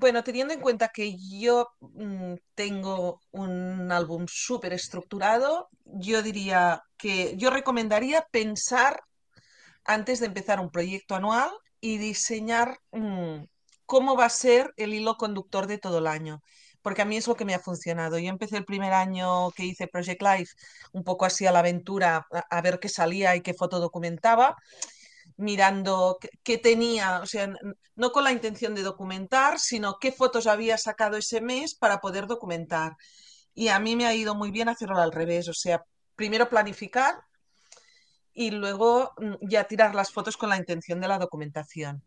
[0.00, 7.36] Bueno, teniendo en cuenta que yo mm, tengo un álbum súper estructurado, yo diría que
[7.36, 9.00] yo recomendaría pensar
[9.84, 13.44] antes de empezar un proyecto anual y diseñar mm,
[13.86, 16.42] cómo va a ser el hilo conductor de todo el año.
[16.82, 18.18] Porque a mí es lo que me ha funcionado.
[18.18, 20.54] Yo empecé el primer año que hice Project Life
[20.92, 24.56] un poco así a la aventura, a, a ver qué salía y qué foto documentaba
[25.38, 27.50] mirando qué, tenía, o sea,
[27.94, 32.26] no con la intención de documentar, sino qué fotos había sacado ese mes para poder
[32.26, 32.96] documentar.
[33.54, 35.82] Y a mí me ha ido muy bien hacerlo al revés, o sea,
[36.16, 37.22] primero planificar
[38.34, 42.02] y luego mm, ya tirar las fotos con la intención de la documentación.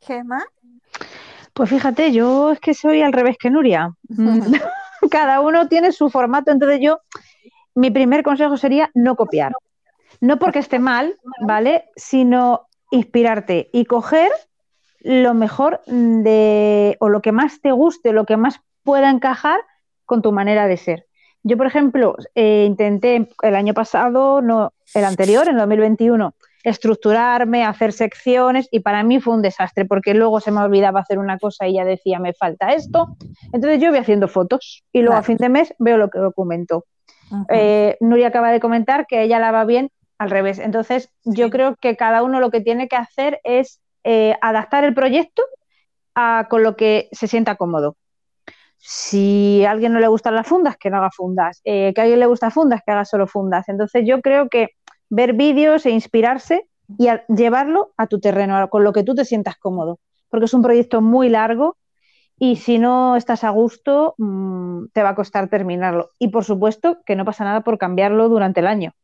[0.00, 0.44] Gema.
[1.52, 3.92] Pues fíjate, yo es que soy al revés que Nuria.
[5.10, 7.00] Cada uno tiene su formato, entonces yo,
[7.74, 9.52] mi primer consejo sería no copiar.
[10.22, 11.86] No porque esté mal, ¿vale?
[11.96, 14.30] Sino inspirarte y coger
[15.00, 19.58] lo mejor de, o lo que más te guste, lo que más pueda encajar
[20.06, 21.06] con tu manera de ser.
[21.42, 27.92] Yo, por ejemplo, eh, intenté el año pasado, no, el anterior, en 2021, estructurarme, hacer
[27.92, 31.66] secciones y para mí fue un desastre porque luego se me olvidaba hacer una cosa
[31.66, 33.16] y ya decía, me falta esto.
[33.52, 36.84] Entonces yo voy haciendo fotos y luego a fin de mes veo lo que documento.
[37.48, 39.90] eh, Nuria acaba de comentar que ella la va bien
[40.22, 40.58] al revés.
[40.60, 44.94] Entonces, yo creo que cada uno lo que tiene que hacer es eh, adaptar el
[44.94, 45.42] proyecto
[46.14, 47.96] a, con lo que se sienta cómodo.
[48.78, 51.60] Si a alguien no le gustan las fundas, que no haga fundas.
[51.64, 53.68] Eh, que a alguien le gusta fundas, que haga solo fundas.
[53.68, 54.68] Entonces, yo creo que
[55.10, 59.24] ver vídeos e inspirarse y a llevarlo a tu terreno, con lo que tú te
[59.24, 59.98] sientas cómodo.
[60.30, 61.76] Porque es un proyecto muy largo
[62.38, 66.10] y si no estás a gusto, mmm, te va a costar terminarlo.
[66.18, 68.94] Y por supuesto que no pasa nada por cambiarlo durante el año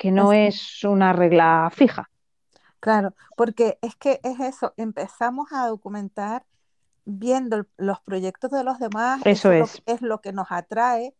[0.00, 2.08] que no es una regla fija.
[2.80, 6.46] Claro, porque es que es eso, empezamos a documentar
[7.04, 9.82] viendo los proyectos de los demás, eso, eso es.
[9.86, 11.14] Lo, es lo que nos atrae.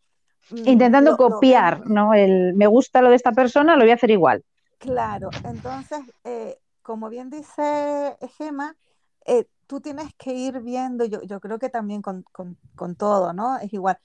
[0.49, 2.13] Intentando lo, copiar, lo ¿no?
[2.15, 4.43] El me gusta lo de esta persona, lo voy a hacer igual.
[4.79, 8.75] Claro, entonces, eh, como bien dice Gema,
[9.27, 13.31] eh, tú tienes que ir viendo, yo, yo creo que también con, con, con todo,
[13.31, 13.59] ¿no?
[13.59, 13.99] Es igual,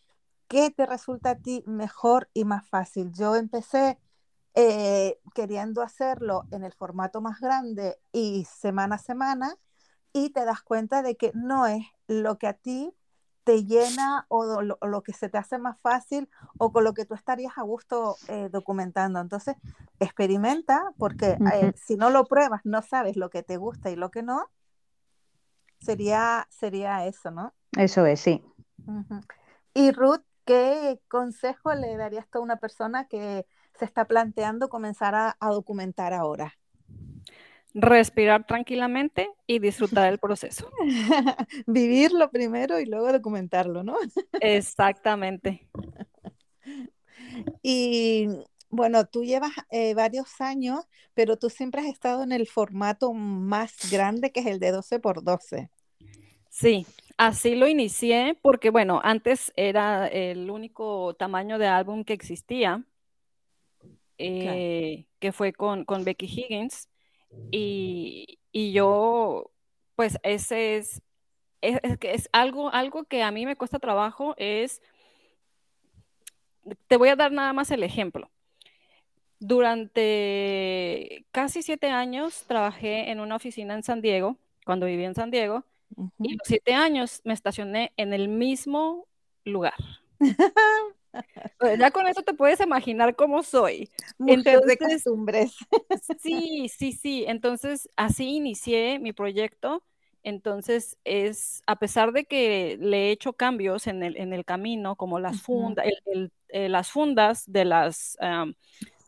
[0.49, 3.11] ¿qué te resulta a ti mejor y más fácil?
[3.15, 3.97] Yo empecé
[4.57, 9.55] eh, queriendo hacerlo en el formato más grande y semana a semana,
[10.12, 12.92] y te das cuenta de que no es lo que a ti
[13.45, 17.05] te llena o lo, lo que se te hace más fácil o con lo que
[17.05, 19.21] tú estarías a gusto eh, documentando.
[19.21, 19.57] Entonces,
[20.01, 21.53] experimenta, porque uh -huh.
[21.53, 24.51] eh, si no lo pruebas, no sabes lo que te gusta y lo que no,
[25.79, 27.53] sería, sería eso, ¿no?
[27.77, 28.42] Eso es, sí.
[28.87, 29.25] Uh -huh.
[29.75, 33.47] Y Ruth, ¿qué consejo le darías a una persona que
[33.79, 36.55] se está planteando comenzar a, a documentar ahora?
[37.75, 40.71] Respirar tranquilamente y disfrutar del proceso.
[41.67, 43.97] Vivirlo primero y luego documentarlo, ¿no?
[44.41, 45.69] Exactamente.
[47.62, 48.29] y
[48.71, 50.85] bueno, tú llevas eh, varios años,
[51.15, 54.99] pero tú siempre has estado en el formato más grande que es el de 12
[54.99, 55.71] por 12.
[56.49, 56.87] Sí,
[57.19, 62.85] así lo inicié porque, bueno, antes era el único tamaño de álbum que existía
[64.18, 65.16] eh, claro.
[65.18, 66.88] que fue con, con Becky Higgins.
[67.50, 69.50] Y, y, yo,
[69.94, 71.02] pues ese es,
[71.61, 74.81] es, es, es, algo, algo que a mí me cuesta trabajo, es,
[76.88, 78.31] te voy a dar nada más el ejemplo.
[79.38, 85.31] Durante casi siete años trabajé en una oficina en San Diego, cuando viví en San
[85.31, 85.64] Diego,
[86.18, 89.07] y los siete años me estacioné en el mismo
[89.44, 89.79] lugar.
[91.79, 93.90] ya con eso te puedes imaginar cómo soy.
[94.18, 95.57] Mujer de costumbres.
[96.22, 97.24] sí, sí, sí.
[97.26, 99.83] Entonces, así inicié mi proyecto.
[100.22, 104.96] Entonces, es, a pesar de que le he hecho cambios en el, en el camino,
[104.96, 105.87] como las, fundas,
[106.48, 108.18] eh, las fundas de las,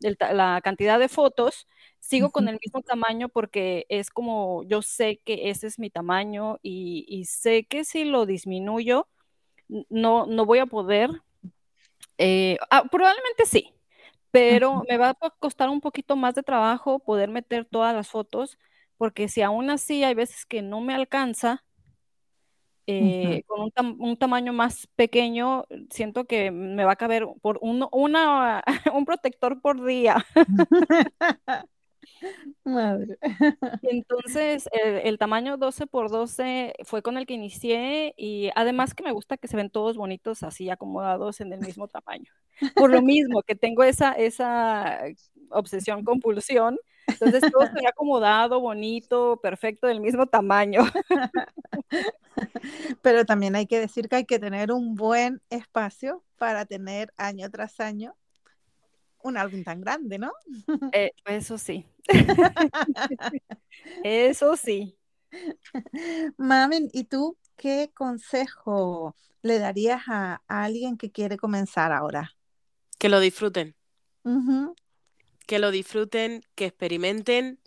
[0.01, 1.67] la cantidad de fotos,
[1.99, 6.59] sigo con el mismo tamaño porque es como yo sé que ese es mi tamaño
[6.63, 9.09] y, sé que si lo disminuyo,
[9.91, 11.11] no, no voy a poder.
[12.19, 13.73] Eh, ah, probablemente sí,
[14.31, 18.59] pero me va a costar un poquito más de trabajo poder meter todas las fotos,
[18.97, 21.65] porque si aún así hay veces que no me alcanza,
[22.91, 28.65] eh, con un, tamaño más pequeño, siento que me va a caber por uno, una,
[28.95, 30.25] un protector por día.
[32.65, 33.19] Madre.
[33.83, 39.13] Entonces, el, tamaño 12 por 12 fue con el que inicié y además que me
[39.13, 42.31] gusta que se ven todos bonitos así acomodados en el mismo tamaño.
[42.75, 45.01] Por lo mismo que tengo esa, esa
[45.51, 50.81] obsesión, compulsión, entonces todo se acomodado, bonito, perfecto, del mismo tamaño.
[53.03, 57.51] Pero también hay que decir que hay que tener un buen espacio para tener año
[57.51, 58.15] tras año
[59.23, 60.33] un álbum tan grande, ¿no?
[60.93, 61.87] Eh, eso sí.
[64.05, 64.97] eso sí.
[66.37, 72.37] Mamen, ¿y tú qué consejo le darías a, alguien que quiere comenzar ahora?
[72.99, 73.75] Que lo disfruten.
[75.47, 77.61] Que lo disfruten, que experimenten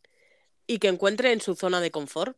[0.68, 2.38] y que encuentren su zona de confort.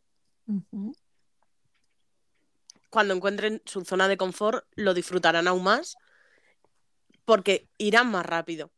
[2.90, 5.96] Cuando encuentren su zona de confort, lo disfrutarán aún más
[7.24, 8.70] porque irán más rápido.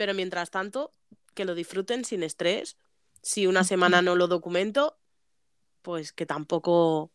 [0.00, 0.94] Pero mientras tanto,
[1.34, 2.78] que lo disfruten sin estrés.
[3.20, 4.98] Si una semana no lo documento,
[5.82, 7.12] pues que tampoco,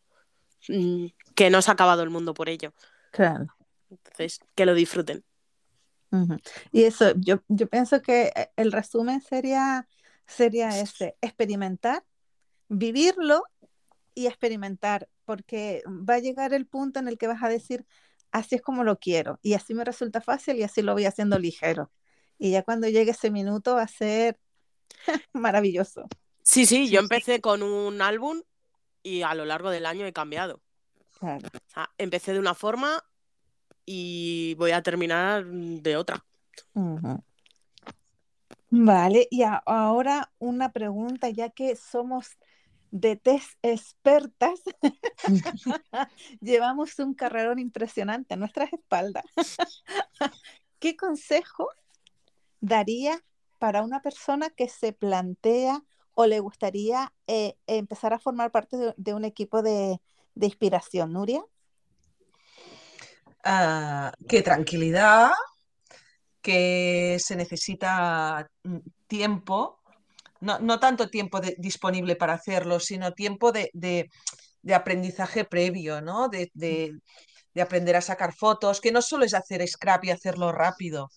[0.68, 2.76] mm, que no se ha acabado el mundo por ello.
[3.10, 3.48] Claro.
[3.90, 5.26] Entonces, que lo disfruten.
[6.72, 9.88] Y eso, yo, yo pienso que eh, el resumen sería,
[10.28, 12.06] sería ese, experimentar,
[12.70, 13.46] vivirlo
[14.14, 17.84] y experimentar, porque va a llegar el punto en el que vas a decir,
[18.30, 21.40] así es como lo quiero, y así me resulta fácil y así lo voy haciendo
[21.40, 21.90] ligero
[22.38, 24.40] y ya cuando llegue ese minuto va a ser
[25.34, 26.06] maravilloso.
[26.44, 28.42] Sí, sí, yo empecé con un álbum
[29.02, 30.62] y a lo largo del año he cambiado.
[31.20, 31.48] Claro.
[31.98, 33.02] empecé de una forma
[33.86, 36.26] y voy a terminar de otra.
[38.70, 42.38] Vale, y ahora una pregunta, ya que somos
[42.92, 44.62] de test expertas,
[46.42, 49.26] llevamos un carrerón impresionante a nuestras espaldas.
[50.80, 51.70] ¿Qué consejo
[52.66, 53.24] daría
[53.60, 55.82] para una persona que se plantea
[56.14, 60.00] o le gustaría eh, empezar a formar parte de, un equipo de,
[60.36, 61.44] inspiración, Nuria?
[64.28, 65.32] Que tranquilidad,
[66.42, 69.80] que se necesita mm, tiempo,
[70.42, 74.10] no, tanto tiempo disponible para hacerlo, sino tiempo de,
[74.74, 76.30] aprendizaje previo, ¿no?
[76.30, 76.92] De,
[77.62, 81.10] aprender a sacar fotos, que no solo es hacer scrap y hacerlo rápido.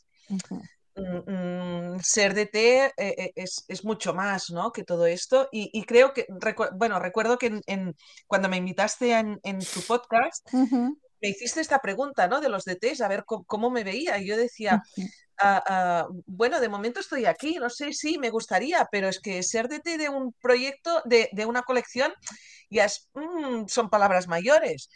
[0.99, 4.73] Mm, ser de té eh, eh, es, mucho más ¿no?
[4.73, 5.49] que todo esto.
[5.53, 6.27] Y, creo que,
[6.75, 7.95] bueno, recuerdo que en,
[8.27, 12.41] cuando me invitaste en, tu podcast, me hiciste esta pregunta ¿no?
[12.41, 14.19] de los DTs, a ver cómo, me veía.
[14.19, 14.83] Y yo decía,
[15.39, 19.43] ah, ah, bueno, de momento estoy aquí, no sé si me gustaría, pero es que
[19.43, 22.13] ser DT de un proyecto, de, una colección,
[22.71, 24.91] ya mm, son palabras mayores.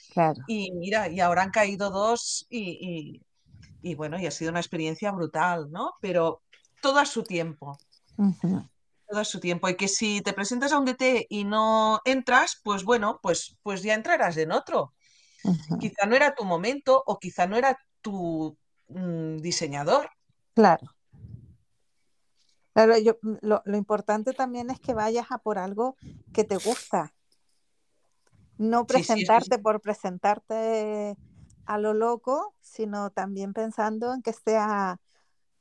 [0.47, 3.21] Y mira, y ahora han caído dos y
[3.83, 5.95] y bueno, y ha sido una experiencia brutal, ¿no?
[6.01, 6.43] Pero
[6.81, 7.79] todo a su tiempo.
[9.09, 9.69] Todo a su tiempo.
[9.69, 13.83] Y que si te presentas a un DT y no entras, pues bueno, pues, pues
[13.83, 14.95] ya entrarás en otro.
[15.81, 18.57] Quizá no era tu momento o quizá no era tu
[18.89, 20.11] mm, diseñador.
[20.55, 20.95] Claro.
[22.75, 25.97] Claro, yo, lo, importante también es que vayas a por algo
[26.33, 27.13] que te gusta.
[28.57, 31.17] No presentarte por presentarte
[31.67, 35.01] a lo loco, sino también pensando en que sea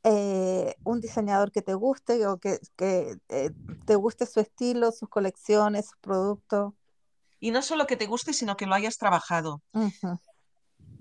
[0.04, 3.52] eh, un diseñador que te guste o que, eh,
[3.86, 6.74] te guste su estilo, sus colecciones, sus productos.
[7.40, 9.62] Y no solo que te guste, sino que lo hayas trabajado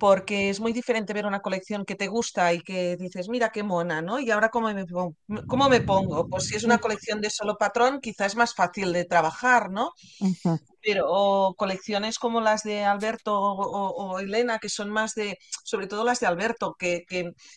[0.00, 3.62] porque es muy diferente ver una colección que te gusta y que dices, mira qué
[3.62, 4.18] mona, ¿no?
[4.18, 5.14] Y ahora cómo me pongo,
[5.46, 6.26] cómo me pongo?
[6.26, 9.92] Pues si es una colección de solo patrón, quizás es más fácil de trabajar, ¿no?
[10.82, 16.20] Pero colecciones como las de Alberto o, Elena, que son más de, sobre todo las
[16.20, 17.04] de Alberto, que,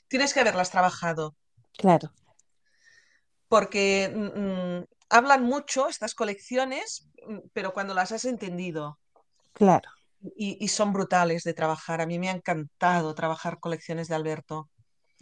[0.08, 1.36] tienes que haberlas trabajado.
[1.78, 2.12] Claro.
[3.48, 9.00] porque mm, mm, hablan mucho estas colecciones, mm, pero cuando las has entendido.
[9.54, 9.90] Claro.
[10.36, 12.02] Y, y son brutales de trabajar.
[12.02, 14.70] A mí me ha encantado trabajar colecciones de Alberto.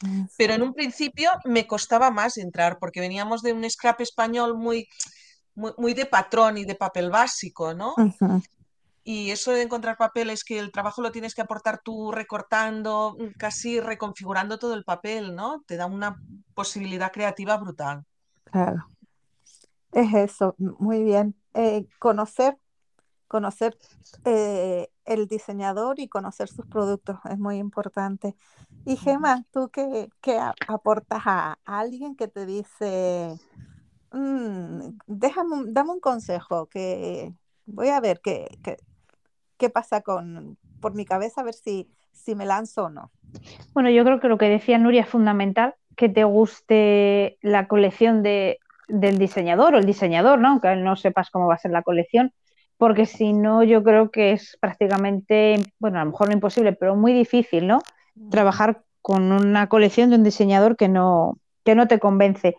[0.02, 4.58] Mm, Pero en un principio me costaba más entrar porque veníamos de un scrap español
[4.58, 4.88] muy,
[5.62, 7.94] muy, muy de patrón y de papel básico, ¿no?
[9.04, 13.80] Y eso de encontrar papeles que el trabajo lo tienes que aportar tú recortando, casi
[13.80, 15.64] reconfigurando todo el papel, ¿no?
[15.66, 16.18] Te da una
[16.54, 18.06] posibilidad creativa brutal.
[18.46, 18.88] Claro.
[19.92, 21.36] Es eso, muy bien.
[21.54, 22.58] Eh, conocer,
[23.28, 23.78] conocer
[24.24, 28.36] eh, el diseñador y conocer sus productos es muy importante.
[28.86, 30.10] Y Gemma, ¿tú qué,
[30.68, 33.38] aportas a alguien que te dice,
[34.12, 37.34] "Mm, déjame, dame un consejo, que
[37.66, 38.78] voy a ver qué, qué,
[39.58, 43.12] qué pasa con, por mi cabeza, a ver si, si me lanzo o no?
[43.74, 48.24] Bueno, yo creo que lo que decía Nuria es fundamental, que te guste la colección
[48.24, 50.50] de, del diseñador o el diseñador, ¿no?
[50.50, 52.34] Aunque no sepas cómo va a ser la colección,
[52.78, 56.96] porque si no, yo creo que es prácticamente, bueno, a lo mejor no imposible, pero
[56.96, 57.80] muy difícil, ¿no?
[58.30, 62.56] Trabajar con una colección de un diseñador que no, que no te convence.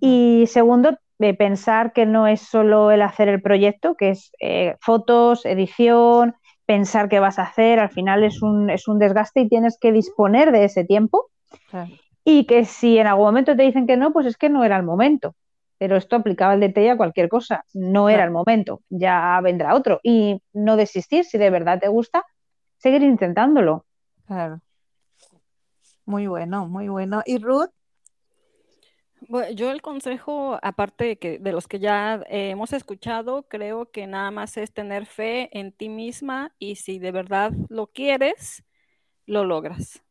[0.00, 4.76] Y segundo, de pensar que no es solo el hacer el proyecto, que es eh,
[4.80, 6.34] fotos, edición,
[6.66, 9.92] pensar qué vas a hacer, al final es un, es un desgaste y tienes que
[9.92, 11.30] disponer de ese tiempo
[11.70, 11.90] claro.
[12.24, 14.76] y que si en algún momento te dicen que no, pues es que no era
[14.76, 15.34] el momento.
[15.78, 19.98] Pero esto aplicaba al detalle a cualquier cosa, no era el momento, ya vendrá otro.
[20.04, 22.24] Y no desistir, si de verdad te gusta,
[22.78, 23.84] seguir intentándolo.
[24.26, 24.60] Claro.
[26.06, 27.22] Muy bueno, muy bueno.
[27.26, 27.70] ¿Y Ruth?
[29.32, 33.90] Bueno, yo el consejo, aparte de, que, de los que ya eh, hemos escuchado, creo
[33.90, 38.62] que nada más es tener fe en ti misma y si de verdad lo quieres,
[39.24, 40.02] lo logras.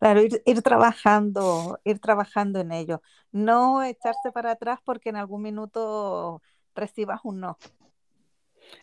[0.00, 3.00] Claro, ir, ir trabajando, ir trabajando en ello.
[3.30, 6.42] No echarse para atrás porque en algún minuto
[6.74, 7.58] recibas un no.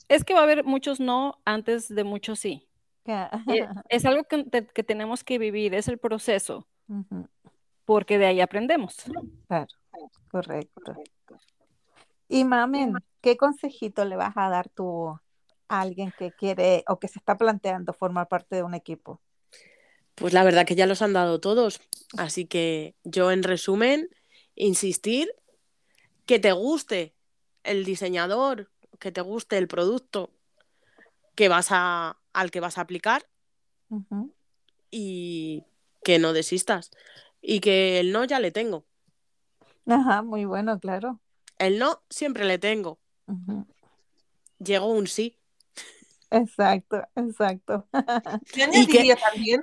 [0.07, 2.65] Es que va a haber muchos no antes de muchos sí.
[3.49, 6.65] Eh, es algo que, que tenemos que vivir, es el proceso,
[7.87, 8.97] porque de ahí aprendemos.
[9.47, 9.67] Claro,
[10.29, 10.93] correcto.
[12.27, 15.07] Y Mamen, ¿qué consejito le vas a dar tú
[15.69, 19.21] a alguien que quiere o que se está planteando formar parte de un equipo?
[20.15, 21.79] Pues la verdad que ya los han dado todos.
[22.17, 24.09] Así que yo, en resumen,
[24.55, 25.33] insistir
[26.25, 27.15] que te guste
[27.63, 28.69] el diseñador,
[28.99, 30.33] que te guste el producto
[31.35, 33.25] que vas a, al que vas a aplicar
[34.91, 35.63] y
[36.03, 36.91] que no desistas.
[37.41, 38.85] Y que el no ya le tengo.
[39.85, 41.21] Ajá, muy bueno, claro.
[41.57, 42.99] El no siempre le tengo.
[44.59, 45.37] Llegó un sí.
[46.29, 47.87] Exacto, exacto.
[48.53, 49.61] Yo que- añadiría también,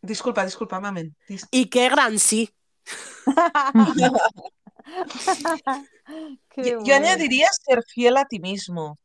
[0.00, 1.14] disculpa, disculpa, mamen.
[1.28, 2.50] Dis- Y qué gran sí.
[6.50, 8.98] Qué Yo, añadiría ser fiel a ti mismo,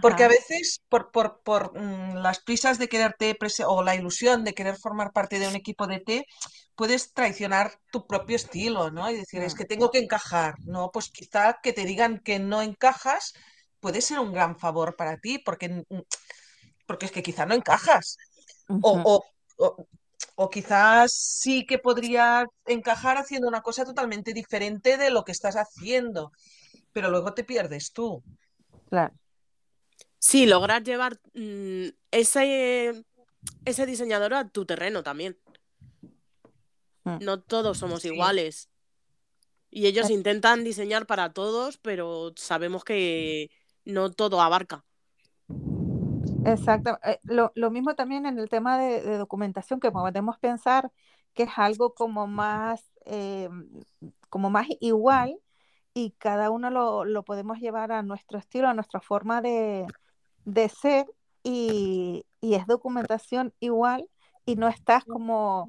[0.00, 4.54] porque a veces por, por, por, mm, las prisas de quererte o la ilusión de
[4.54, 6.26] querer formar parte de un equipo de té,
[6.74, 9.10] puedes traicionar tu propio estilo, ¿no?
[9.10, 9.58] Y decir, es Mm.
[9.58, 10.90] que tengo que encajar, ¿no?
[10.92, 13.32] Pues quizá que te digan que no encajas
[13.80, 16.02] puede ser un gran favor para ti, porque, mm,
[16.86, 18.16] porque es que quizá no encajas.
[18.80, 19.14] O, o,
[19.66, 19.86] o-
[20.36, 25.56] o quizás sí que podrías encajar haciendo una cosa totalmente diferente de lo que estás
[25.56, 26.32] haciendo,
[26.92, 28.22] pero luego te pierdes tú.
[28.90, 29.14] Claro,
[30.20, 33.04] Sí, lograr llevar mm, ese,
[33.64, 35.38] ese diseñador a tu terreno también.
[37.04, 37.18] Mm.
[37.18, 38.08] No todos somos Sí.
[38.08, 38.70] iguales.
[39.70, 43.50] Y ellos intentan diseñar para todos, pero sabemos que
[43.84, 44.84] no todo abarca.
[46.44, 46.98] exacto.
[47.04, 50.92] Eh, lo, lo mismo también en el tema de, de documentación, que podemos pensar
[51.34, 53.48] que es algo como más, eh,
[54.30, 55.38] como más igual
[55.94, 59.86] y cada uno lo, lo podemos llevar a nuestro estilo, a nuestra forma de,
[60.44, 61.06] de ser
[61.42, 64.08] y, y es documentación igual
[64.44, 65.68] y no estás como,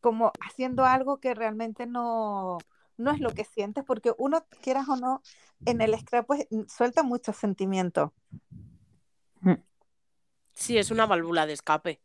[0.00, 2.58] como haciendo algo que realmente no,
[2.96, 5.22] no es lo que sientes, porque uno, quieras o no,
[5.64, 8.10] en el scrap pues suelta muchos sentimientos.
[10.54, 12.00] Sí, es una válvula de escape.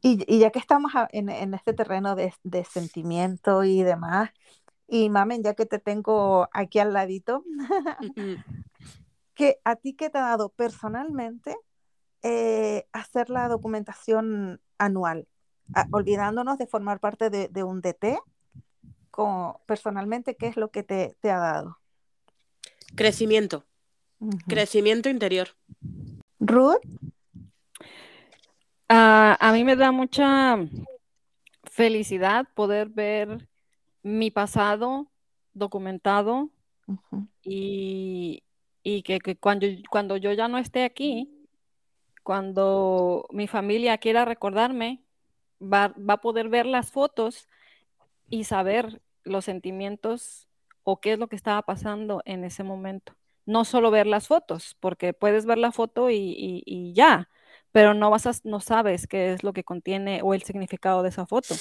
[0.00, 4.30] Y, y ya que estamos en, en este terreno de, de sentimiento y demás,
[4.88, 7.44] y mamen, ya que te tengo aquí al ladito,
[9.34, 11.56] que a ti qué te ha dado personalmente
[12.22, 15.26] eh, hacer la documentación anual,
[15.90, 18.20] olvidándonos de formar parte de, de un DT,
[19.10, 21.78] como personalmente, ¿qué es lo que te, te ha dado?
[22.94, 23.64] Crecimiento,
[24.46, 25.48] crecimiento interior.
[26.38, 26.80] Ruth,
[28.94, 30.58] Ah, a mí me da mucha
[31.64, 33.48] felicidad poder ver
[34.02, 35.10] mi pasado
[35.54, 36.50] documentado
[37.42, 38.42] y,
[38.82, 41.28] y que, que cuando, cuando yo ya no esté aquí,
[42.22, 45.02] cuando mi familia quiera recordarme,
[45.60, 47.48] va, va a poder ver las fotos
[48.30, 50.48] y saber los sentimientos
[50.84, 53.14] o qué es lo que estaba pasando en ese momento.
[53.46, 57.28] No solo ver las fotos, porque puedes ver la foto y, y- y ya,
[57.72, 61.08] pero no, vas a- no sabes qué es lo que contiene o el significado de
[61.08, 61.54] esa foto.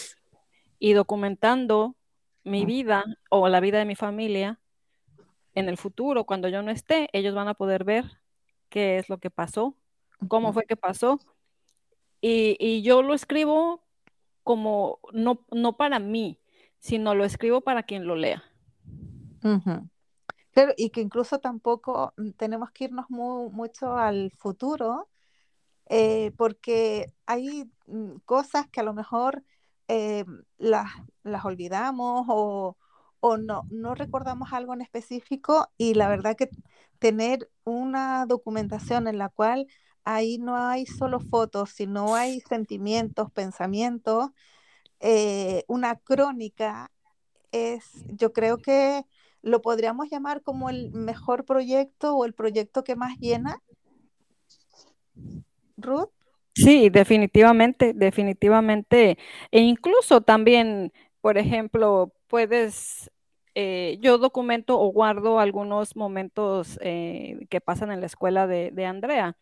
[0.79, 1.95] Y documentando
[2.43, 4.59] mi vida o la vida de mi familia,
[5.55, 8.05] en el futuro, cuando yo no esté, ellos van a poder ver
[8.69, 9.75] qué es lo que pasó,
[10.27, 11.19] cómo fue que pasó.
[12.21, 13.83] Y, y yo lo escribo
[14.43, 16.39] como, no, no para mí,
[16.79, 18.43] sino lo escribo para quien lo lea.
[19.43, 19.89] Ujú.
[20.51, 25.09] Claro, y que incluso tampoco tenemos que irnos mu- mucho al futuro,
[25.87, 29.43] eh, porque hay mm, cosas que a lo mejor
[29.87, 30.25] eh,
[30.57, 30.91] las,
[31.23, 32.77] las olvidamos o,
[33.21, 36.49] o no, no recordamos algo en específico y la verdad que
[36.99, 39.67] tener una documentación en la cual
[40.03, 44.31] ahí no hay solo fotos, sino hay sentimientos, pensamientos,
[44.99, 46.91] eh, una crónica
[47.51, 49.03] es, yo creo que
[49.41, 53.61] lo podríamos llamar como el mejor proyecto o el proyecto que más llena,
[55.77, 56.09] Ruth.
[56.53, 59.17] Sí, definitivamente, definitivamente.
[59.51, 60.91] E incluso también,
[61.21, 63.10] por ejemplo, puedes,
[63.55, 68.85] eh, yo documento o guardo algunos momentos eh, que pasan en la escuela de, de
[68.85, 69.37] Andrea.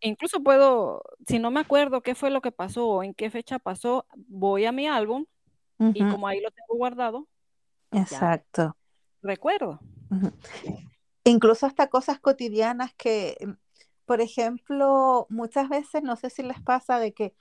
[0.00, 3.58] Incluso puedo, si no me acuerdo qué fue lo que pasó o en qué fecha
[3.58, 5.26] pasó, voy a mi álbum
[5.78, 7.28] y como ahí lo tengo guardado,
[7.92, 8.76] Exacto.
[9.22, 9.80] recuerdo.
[11.24, 13.36] Incluso hasta cosas cotidianas que,
[14.04, 17.34] por ejemplo, muchas veces, no sé si les pasa de que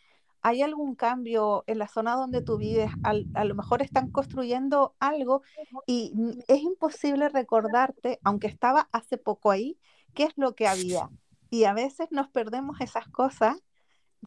[0.48, 4.94] hay algún cambio en la zona donde tú vives, al- a lo mejor están construyendo
[5.00, 5.42] algo
[5.88, 6.14] y
[6.48, 9.80] es imposible recordarte, aunque estaba hace poco ahí,
[10.14, 11.10] qué es lo que había.
[11.50, 13.56] Y a veces nos perdemos esas cosas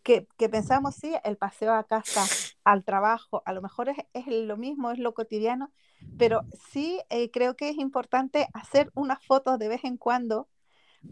[0.02, 2.24] que, que pensamos, sí, el paseo a casa,
[2.64, 5.70] al trabajo, a lo mejor es, es lo mismo, es lo cotidiano,
[6.18, 6.42] pero
[6.72, 10.48] sí eh, creo que es importante hacer unas fotos de vez en cuando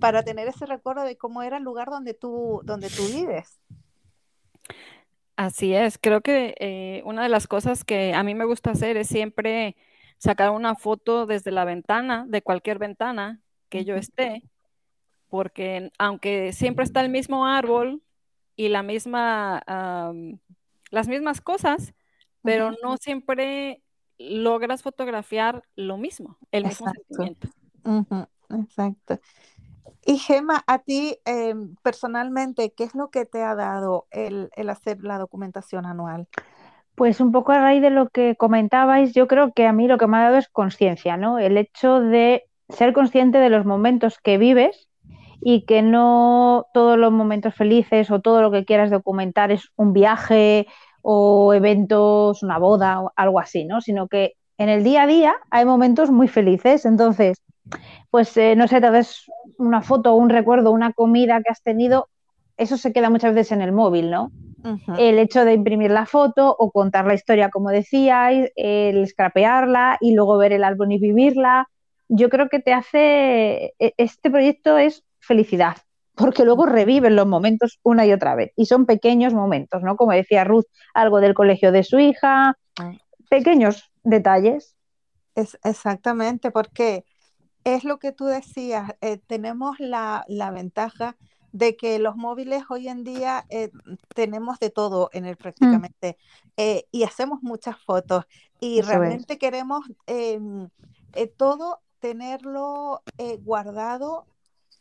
[0.01, 3.61] para tener ese recuerdo de cómo era el lugar donde tú, donde tú vives.
[5.37, 8.97] Así es, creo que eh, una de las cosas que a mí me gusta hacer
[8.97, 9.77] es siempre
[10.17, 14.43] sacar una foto desde la ventana, de cualquier ventana que yo esté,
[15.29, 18.03] porque aunque siempre está el mismo árbol
[18.57, 20.39] y la misma, am,
[20.91, 21.93] las mismas cosas,
[22.43, 23.83] pero no siempre
[24.19, 27.15] logras fotografiar lo mismo, el mismo Exacto.
[27.15, 27.49] sentimiento.
[28.51, 29.21] Exacto.
[30.09, 34.71] Y Gema, a ti eh, personalmente, ¿qué es lo que te ha dado el, el
[34.71, 36.29] hacer la documentación anual?
[36.95, 39.99] Pues un poco a raíz de lo que comentabais, yo creo que a mí lo
[39.99, 41.41] que me ha dado es conciencia, ¿no?
[41.41, 44.89] El hecho de ser consciente de los momentos que vives
[45.41, 49.93] y que no todos los momentos felices o todo lo que quieras documentar es un
[49.93, 50.69] viaje
[51.03, 53.81] o eventos, una boda o algo así, ¿no?
[53.81, 56.85] Sino que en el día a día hay momentos muy felices.
[56.87, 57.39] Entonces,
[58.11, 59.25] pues eh, no sé, tal vez
[59.59, 62.09] una foto, un recuerdo, una comida que has tenido,
[62.57, 64.31] eso se queda muchas veces en el móvil, ¿no?
[64.99, 70.15] El hecho de imprimir la foto o contar la historia como decíais, el scrapearla y
[70.15, 71.69] luego ver el álbum y vivirla,
[72.09, 75.77] yo creo que te hace, e- este proyecto es felicidad,
[76.15, 79.97] porque luego reviven los momentos una y otra vez y son pequeños momentos, ¿no?
[79.97, 82.57] Como decía Ruth, algo del colegio de su hija,
[83.29, 84.77] pequeños detalles.
[85.35, 87.05] Es exactamente, porque
[87.67, 91.17] es lo que tú decías, eh, tenemos la, la ventaja
[91.51, 93.73] de que los móviles hoy en día eh,
[94.15, 96.17] tenemos de todo en él prácticamente
[96.57, 98.25] eh, y hacemos muchas fotos
[98.61, 98.99] y Eso es.
[99.01, 100.69] realmente queremos em,
[101.37, 103.03] todo tenerlo
[103.43, 104.27] guardado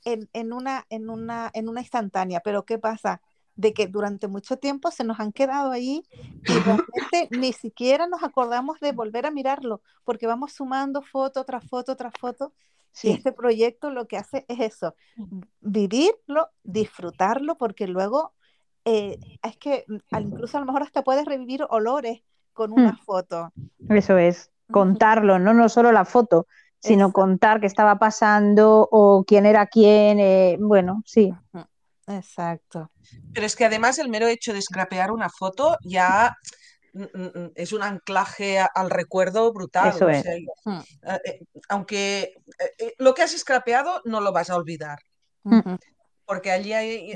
[0.03, 2.41] en, en una, en, una, en una instantánea.
[2.41, 3.21] Pero ¿qué pasa?
[3.55, 8.21] De que durante mucho tiempo se nos han quedado ahí y realmente ni siquiera nos
[8.21, 12.53] acordamos de volver a mirarlo, porque vamos sumando foto tras foto tras foto.
[12.95, 14.95] Y Sí, este proyecto lo que hace es eso,
[15.59, 18.33] vivirlo, disfrutarlo, porque luego
[18.85, 22.21] eh, es que mm, al- incluso a lo mejor hasta puedes revivir olores
[22.53, 22.97] con una Mm.
[23.05, 23.51] foto.
[23.89, 26.47] eso es, contarlo, no, no solo la foto,
[26.79, 27.13] sino Exacto.
[27.21, 31.33] contar qué estaba pasando o quién era quién, eh, bueno, sí,
[32.07, 32.91] Exacto.
[33.33, 36.35] Pero es que además el mero hecho de scrapear una foto ya
[37.55, 39.89] es un anclaje al recuerdo brutal.
[39.89, 40.21] eso O es.
[40.21, 40.33] sea,
[40.65, 41.39] Mm, eh, eh,
[41.69, 42.33] aunque
[42.79, 44.99] eh, lo que has scrapeado no lo vas a olvidar,
[45.43, 45.59] Mm.
[45.59, 45.77] ujú,
[46.25, 47.15] porque allí hay,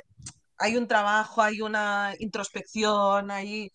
[0.58, 3.72] hay un trabajo, hay una introspección, hay,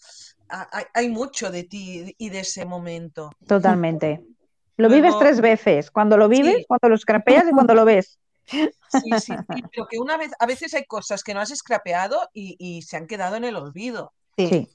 [0.49, 3.31] ha- hay, hay mucho de ti y de ese momento.
[3.47, 4.21] Totalmente.
[4.77, 6.65] Lo vives tres veces, cuando lo vives, Sí.
[6.67, 8.19] cuando lo scrapeas y cuando lo ves.
[8.45, 12.29] Sí, sí, sí, pero que una vez, a veces hay cosas que no has scrapeado
[12.33, 14.13] y, y se han quedado en el olvido.
[14.37, 14.69] Sí.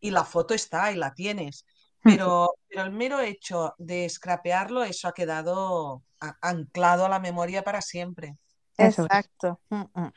[0.00, 1.64] Y la foto está y la tienes.
[2.02, 7.62] Pero, pero el mero hecho de scrapearlo, eso ha quedado a- anclado a la memoria
[7.62, 8.38] para siempre.
[8.78, 9.60] Exacto.
[9.68, 10.12] Mm, mm.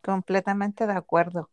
[0.00, 1.50] Completamente de acuerdo.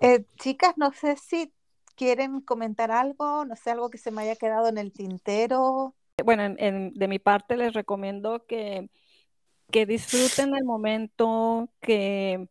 [0.00, 1.52] Eh, chicas, no sé si
[1.96, 5.94] quieren comentar algo, no sé, algo que se me haya quedado en el tintero.
[6.24, 8.88] Bueno, en- en- de mi parte les recomiendo que,
[9.72, 12.48] que disfruten el momento, que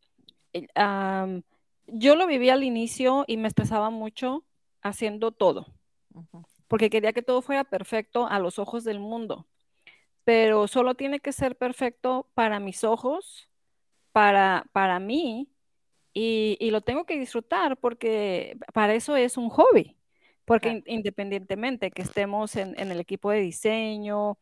[0.73, 1.43] am,
[1.87, 4.45] yo lo viví al inicio y me estresaba mucho
[4.81, 5.67] haciendo todo,
[6.67, 9.47] porque quería que todo fuera perfecto a los ojos del mundo,
[10.23, 13.49] pero solo tiene que ser perfecto para mis ojos,
[14.11, 15.49] para, para mí,
[16.13, 19.97] y, y lo tengo que disfrutar porque para eso es un hobby,
[20.45, 20.79] porque Claro.
[20.87, 24.37] in- independientemente que estemos en, en el equipo de diseño,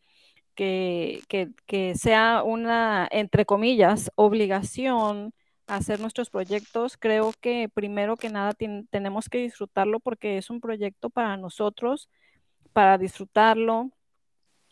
[0.56, 5.34] que, que- que sea una, entre comillas, obligación
[5.76, 8.54] hacer nuestros proyectos, creo que primero que nada
[8.90, 12.10] tenemos que disfrutarlo porque es un proyecto para nosotros,
[12.74, 13.92] para disfrutarlo.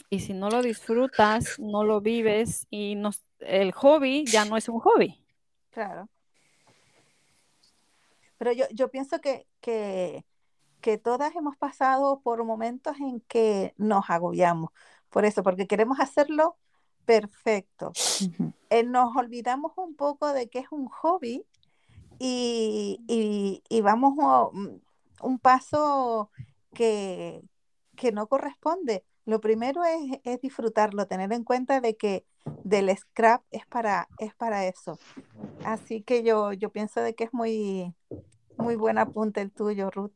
[0.10, 2.98] Y si no lo disfrutas, no lo vives y
[3.40, 5.24] el hobby ya no es un hobby.
[5.70, 6.10] Claro.
[8.38, 10.26] Pero yo, yo pienso que, que,
[10.82, 14.72] que todas hemos pasado por momentos en que nos agobiamos.
[15.10, 16.58] Por eso, porque queremos hacerlo
[17.06, 17.94] perfecto.
[18.70, 21.46] Eh, nos olvidamos un poco de que es un hobby
[22.20, 24.82] y, y- y vamos a, mm,
[25.24, 26.32] un paso
[26.74, 27.42] que,
[27.96, 29.06] que no corresponde.
[29.26, 32.26] Lo primero es, es disfrutarlo, tener en cuenta de que
[32.64, 35.00] del scrap es para, es para eso.
[35.66, 37.94] Así que yo, yo pienso de que es muy,
[38.58, 40.14] muy buen apunte el tuyo, Ruth.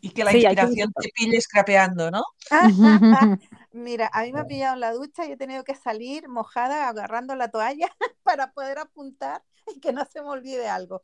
[0.00, 2.22] Y que la Sí, hay que inspiración te pille scrapeando, ¿no?
[3.74, 6.88] Mira, a mí me ha pillado en la ducha y he tenido que salir mojada
[6.88, 7.88] agarrando la toalla
[8.22, 9.42] para poder apuntar
[9.74, 11.02] y que no se me olvide algo.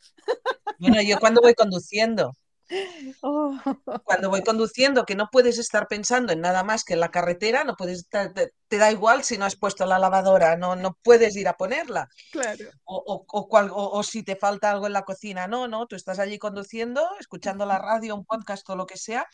[0.78, 2.32] Bueno, yo cuando voy conduciendo,
[3.22, 3.58] Oh,
[4.04, 7.64] cuando voy conduciendo, que no puedes estar pensando en nada más que en la carretera,
[7.64, 10.96] no puedes estar- te, te da igual si no has puesto la lavadora, no, no
[11.02, 12.08] puedes ir a ponerla.
[12.30, 12.64] claro.
[12.84, 15.86] O, o- o cual- o- o si te falta algo en la cocina, no, no,
[15.86, 19.26] tú estás allí conduciendo, escuchando la radio, un podcast o lo que sea,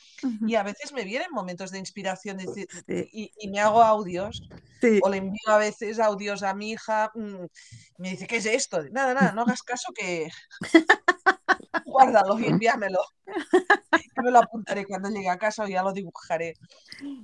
[0.47, 2.39] y a veces me vienen momentos de inspiración
[2.89, 4.43] y, y me hago audios,
[4.80, 7.47] Sí, o le envío a veces audios a mi hija, mm,
[7.99, 8.82] me dice, ¿qué es esto?
[8.91, 10.28] Nada, nada, no hagas caso que
[11.85, 13.01] guárdalo y envíamelo.
[14.16, 16.55] Yo me lo apuntaré cuando llegue a casa o ya lo dibujaré.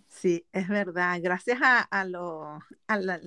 [0.09, 1.19] sí, es verdad.
[1.23, 3.21] Gracias a, a, lo- a, la-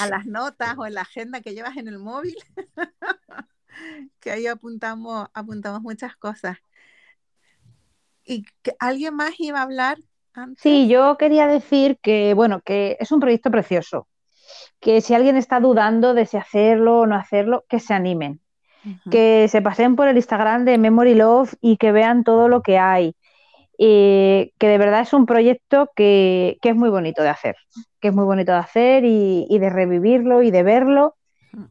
[0.00, 2.36] a las notas o en la agenda que llevas en el móvil,
[4.20, 6.58] que ahí apuntamos, apuntamos muchas cosas.
[8.24, 9.98] ¿Y que alguien más iba a hablar
[10.34, 10.62] antes?
[10.62, 14.08] Sí, yo quería decir que, bueno, que es un proyecto precioso,
[14.80, 18.40] que si alguien está dudando de si hacerlo o no hacerlo, que se animen,
[19.10, 22.78] Que se pasen por el Instagram de Memory Love y que vean todo lo que
[22.78, 23.16] hay.
[23.78, 27.56] Eh, que de verdad es un proyecto que, que es muy bonito de hacer,
[28.00, 31.16] que es muy bonito de hacer y, y de revivirlo y de verlo.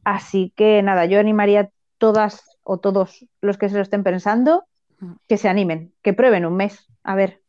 [0.03, 4.65] Así que nada, yo animaría a todas o todos los que se lo estén pensando
[5.27, 6.87] que se animen, que prueben un mes.
[7.03, 7.41] A ver,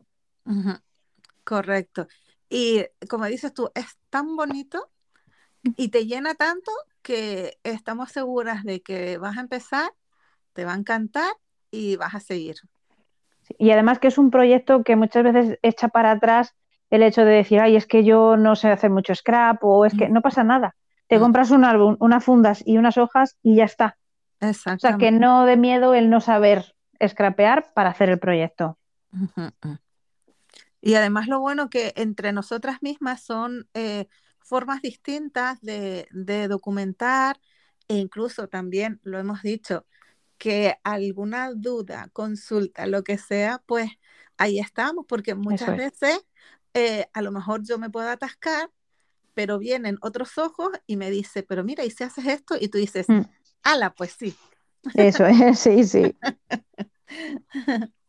[1.44, 2.08] Correcto.
[2.48, 4.90] Y como dices tú, es tan bonito
[5.76, 6.70] y te llena tanto
[7.06, 9.88] que estamos seguras de que vas a empezar,
[10.54, 11.30] te va a encantar
[11.70, 12.56] y vas a seguir.
[13.58, 16.56] Y además que es un proyecto que muchas veces echa para atrás
[16.90, 19.94] el hecho de decir, ay, es que yo no sé hacer mucho scrap o es
[19.94, 20.14] que Mm.
[20.14, 20.74] no pasa nada.
[21.06, 21.20] Te Mm.
[21.20, 23.96] compras un álbum, unas fundas y unas hojas y ya está.
[24.42, 26.74] O sea, que no de miedo el no saber
[27.06, 28.78] scrapear para hacer el proyecto.
[30.80, 34.08] Y además lo bueno que entre nosotras mismas son eh,
[34.46, 37.40] formas distintas de, de documentar
[37.88, 39.86] e incluso también, lo hemos dicho,
[40.38, 43.90] que alguna duda, consulta, lo que sea, pues
[44.38, 45.76] ahí estamos, porque muchas es.
[45.76, 46.20] veces
[46.74, 48.70] eh, a lo mejor yo me puedo atascar,
[49.34, 52.56] pero vienen otros ojos y me dice, pero mira, ¿y si haces esto?
[52.60, 53.20] Y tú dices, Mm.
[53.62, 54.36] ala, pues sí.
[54.94, 56.16] Eso es, sí, sí.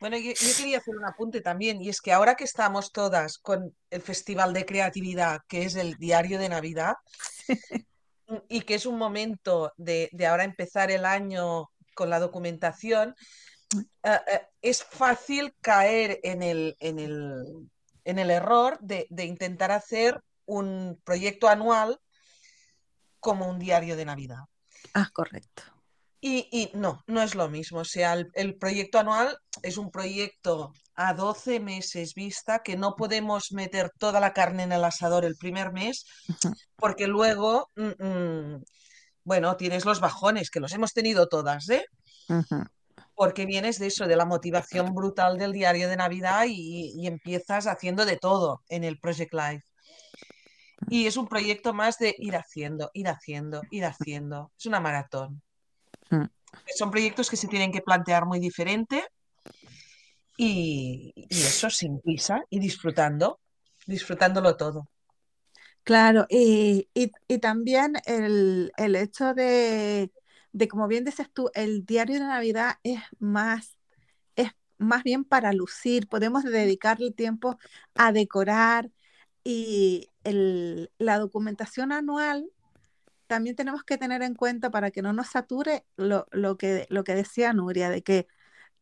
[0.00, 3.76] Bueno, yo, quería hacer un apunte también, y es que ahora que estamos todas con
[3.90, 6.94] el Festival de Creatividad, que es el Diario de Navidad,
[8.48, 13.14] y que es un momento de, ahora empezar el año con la documentación,
[14.02, 17.68] eh, eh, es fácil caer en el, en el,
[18.04, 22.00] en el error de intentar hacer un proyecto anual
[23.20, 24.40] como un diario de Navidad.
[24.94, 25.62] Ah, correcto.
[26.20, 27.80] Y, y no, no es lo mismo.
[27.80, 32.94] O sea, el, el proyecto anual es un proyecto a 12 meses vista que no
[32.94, 36.04] podemos meter toda la carne en el asador el primer mes
[36.76, 38.64] porque luego, mm, mm,
[39.24, 41.84] bueno, tienes los bajones, que los hemos tenido todas, ¿eh?
[43.14, 47.66] Porque vienes de eso, de la motivación brutal del diario de Navidad y, y empiezas
[47.66, 49.64] haciendo de todo en el Project Life.
[50.88, 54.50] Y es un proyecto más de ir haciendo, ir haciendo, ir haciendo.
[54.58, 55.42] Es una maratón.
[56.12, 56.26] Mm.
[56.78, 59.04] Son proyectos que se tienen que plantear muy diferente
[60.36, 63.38] y, y eso sin prisa y disfrutando,
[63.86, 64.88] disfrutándolo todo.
[65.84, 70.12] Claro, y, y- y también el, el hecho de,
[70.52, 73.76] de, como bien dices tú, el diario de Navidad es más,
[74.36, 77.58] es más bien para lucir, podemos dedicarle tiempo
[77.94, 78.90] a decorar
[79.44, 82.50] y el- la documentación anual
[83.30, 87.04] también tenemos que tener en cuenta para que no nos sature lo, lo que, lo
[87.04, 88.26] que decía Nuria, de que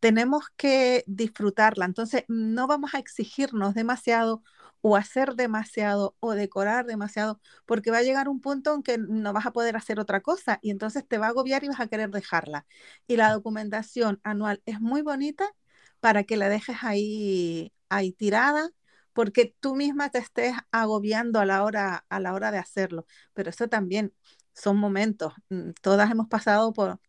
[0.00, 1.84] tenemos que disfrutarla.
[1.86, 4.42] Entonces, no vamos a exigirnos demasiado
[4.80, 9.32] o hacer demasiado o decorar demasiado, porque va a llegar un punto en que no
[9.32, 11.88] vas a poder hacer otra cosa y entonces te va a agobiar y vas a
[11.88, 12.66] querer dejarla.
[13.06, 15.46] Y la documentación anual es muy bonita
[16.00, 18.70] para que la dejes ahí, ahí tirada,
[19.12, 23.06] porque tú misma te estés agobiando a la hora, a la hora de hacerlo.
[23.34, 24.14] Pero eso también
[24.60, 25.34] son momentos.
[25.50, 27.00] mm, Todas hemos pasado por,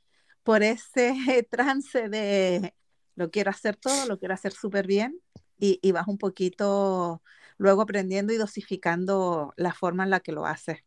[0.43, 1.13] por ese
[1.51, 2.75] trance de
[3.15, 5.19] lo quiero hacer todo, lo quiero hacer súper bien
[5.59, 7.21] y, y vas un poquito
[7.57, 10.79] luego aprendiendo y dosificando la forma en la que lo haces.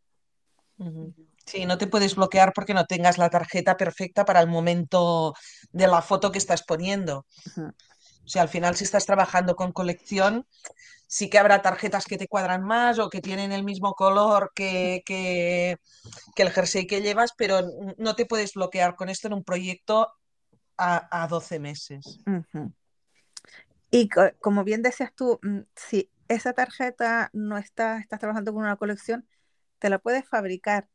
[1.47, 5.35] Sí, no te puedes bloquear porque no tengas la tarjeta perfecta para el momento
[5.73, 7.27] de la foto que estás poniendo.
[7.47, 7.73] Ujú,
[8.25, 10.47] O sea, al final, si estás trabajando con colección,
[11.09, 15.03] sí que habrá tarjetas que te cuadran más o que tienen el mismo color que,
[15.07, 15.77] que,
[16.37, 17.61] que el jersey que llevas, pero
[17.99, 20.09] no te puedes bloquear con esto en un proyecto
[20.79, 22.21] a, a 12 meses.
[23.91, 28.63] Y co- como bien decías tú, mm, si esa tarjeta no está, estás trabajando con
[28.63, 29.27] una colección,
[29.79, 30.89] te la puedes fabricar.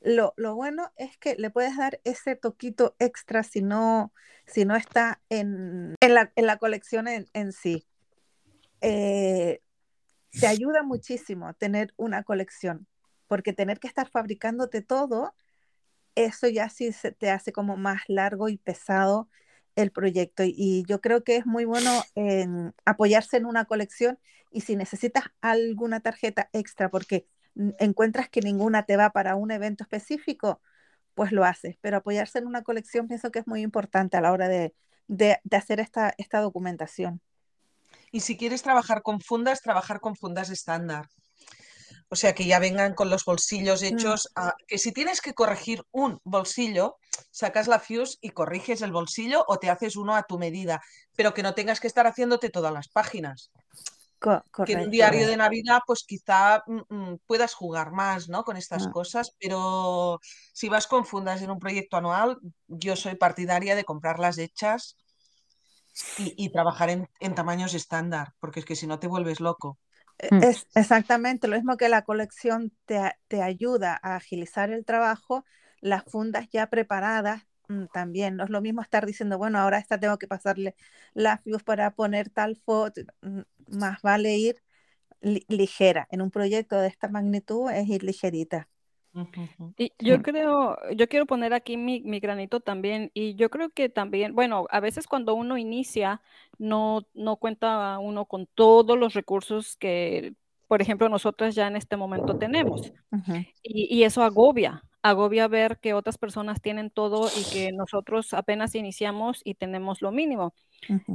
[0.00, 4.12] Lo, lo bueno es que le puedes dar ese toquito extra si no,
[4.46, 7.86] si no está en, en la, en la colección en, sí.
[8.80, 9.60] Eh,
[10.32, 12.86] te ayuda muchísimo tener una colección,
[13.26, 15.34] porque tener que estar fabricándote todo,
[16.14, 19.28] eso ya sí se te hace como más largo y pesado
[19.76, 20.44] el proyecto.
[20.44, 24.18] Y, yo creo que es muy bueno en apoyarse en una colección
[24.50, 27.26] y si necesitas alguna tarjeta extra, porque
[27.78, 30.60] encuentras que ninguna te va para un evento específico,
[31.14, 31.76] pues lo haces.
[31.80, 34.74] Pero apoyarse en una colección pienso que es muy importante a la hora de,
[35.08, 37.20] de, de hacer esta, esta documentación.
[38.12, 41.06] Y si quieres trabajar con fundas, trabajar con fundas estándar.
[42.08, 44.28] O sea, que ya vengan con los bolsillos Mm, hechos.
[44.34, 46.96] a- que si tienes que corregir un bolsillo,
[47.30, 50.80] sacas la fuse y corriges el bolsillo o te haces uno a tu medida,
[51.16, 53.50] pero que no tengas que estar haciéndote todas las páginas.
[54.20, 58.44] Co- Que en un diario de Navidad, pues quizá mm, mm, puedas jugar más, ¿no?
[58.44, 60.20] Con estas Ah, cosas, pero
[60.52, 64.98] si vas con fundas en un proyecto anual, yo soy partidaria de comprarlas hechas
[66.16, 69.78] y, y trabajar en, en tamaños estándar, porque es que si no te vuelves loco.
[70.18, 70.40] e- Mm.
[70.40, 75.44] Es exactamente lo mismo que la colección te, te ayuda a agilizar el trabajo,
[75.80, 77.44] las fundas ya preparadas
[77.92, 78.36] también.
[78.36, 80.74] No es lo mismo estar diciendo, bueno, ahora esta tengo que pasarle
[81.14, 83.02] la fuse para poner tal foto.
[83.22, 83.40] mm,
[83.78, 84.56] Más vale ir
[85.22, 86.06] li- ligera.
[86.10, 88.68] En un proyecto de esta magnitud es ir ligerita.
[89.76, 93.88] Y yo creo, yo quiero poner aquí mi, mi granito también, y yo creo que
[93.88, 96.20] también, bueno, a veces cuando uno inicia,
[96.58, 100.34] no, no cuenta uno con todos los recursos que,
[100.68, 102.92] por ejemplo, nosotras ya en este momento tenemos.
[103.62, 108.74] Y, y eso agobia, agobia ver que otras personas tienen todo y que nosotros apenas
[108.74, 110.54] iniciamos y tenemos lo mínimo.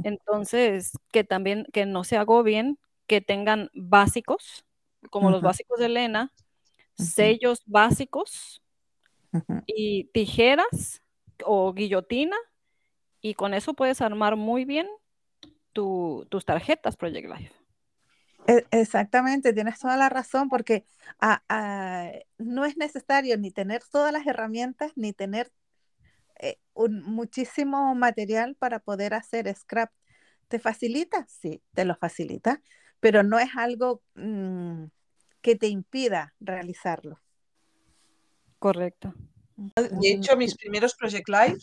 [0.04, 4.64] Entonces, que también, que no se agobien, que tengan básicos,
[5.10, 6.32] como los básicos de Elena,
[6.94, 8.62] sellos básicos
[9.66, 11.02] y tijeras
[11.44, 12.36] o guillotina,
[13.20, 14.88] y con eso puedes armar muy bien
[15.72, 17.52] tu- tus tarjetas Project Life.
[18.46, 20.84] E- Exactamente, tienes toda la razón, porque
[22.38, 25.50] no es necesario ni tener todas las herramientas, ni tener
[26.38, 29.90] eh, un- muchísimo material para poder hacer scrap.
[30.48, 31.26] ¿Te facilita?
[31.28, 32.62] Sí, te lo facilita,
[33.00, 34.84] pero no es algo mm,
[35.40, 37.20] que te impida realizarlo.
[38.58, 39.14] Correcto.
[39.76, 41.58] De hecho, mis primeros Project Live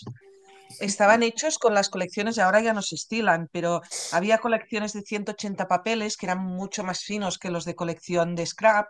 [0.80, 5.68] estaban hechos con las colecciones, ahora ya no se estilan, pero había colecciones de 180
[5.68, 8.88] papeles que eran mucho más finos que los de colección de scrap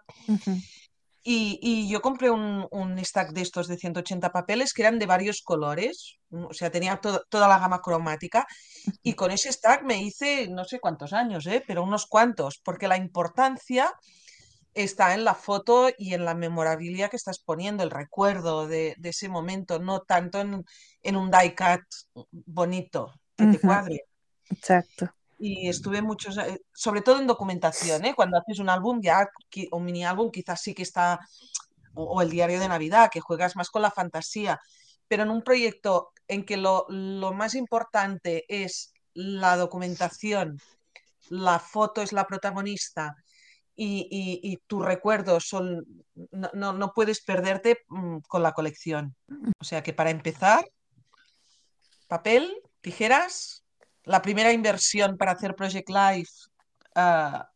[1.25, 5.05] Y, y yo compré un, un stack de estos de 180 papeles que eran de
[5.05, 8.45] varios colores, o sea, tenía to- toda la gama cromática.
[9.01, 11.63] Y con ese stack me hice no sé cuántos años, ¿eh?
[11.65, 13.89] Pero unos cuantos, porque la importancia
[14.73, 19.09] está en la foto y en la memorabilia que estás poniendo, el recuerdo de, de
[19.09, 20.65] ese momento, no tanto en,
[21.01, 21.83] en un die cut
[22.31, 24.05] bonito que te cuadre.
[24.49, 25.13] Exacto.
[25.39, 28.13] Y estuve muchos, eh, sobre todo en documentación, ¿eh?
[28.15, 29.29] Cuando haces un álbum ya,
[29.71, 31.19] un mini álbum quizás sí que está,
[31.93, 34.59] o, o el diario de Navidad, que juegas más con la fantasía,
[35.07, 40.59] pero en un proyecto en que lo, lo más importante es la documentación,
[41.29, 43.15] la foto es la protagonista
[43.75, 45.85] y, y- y tus recuerdos son,
[46.31, 49.15] no, no- no puedes perderte mm, con la colección.
[49.59, 50.63] O sea que para empezar,
[52.07, 53.63] papel, tijeras,
[54.03, 56.31] la primera inversión para hacer Project Life,
[56.95, 57.49] ah,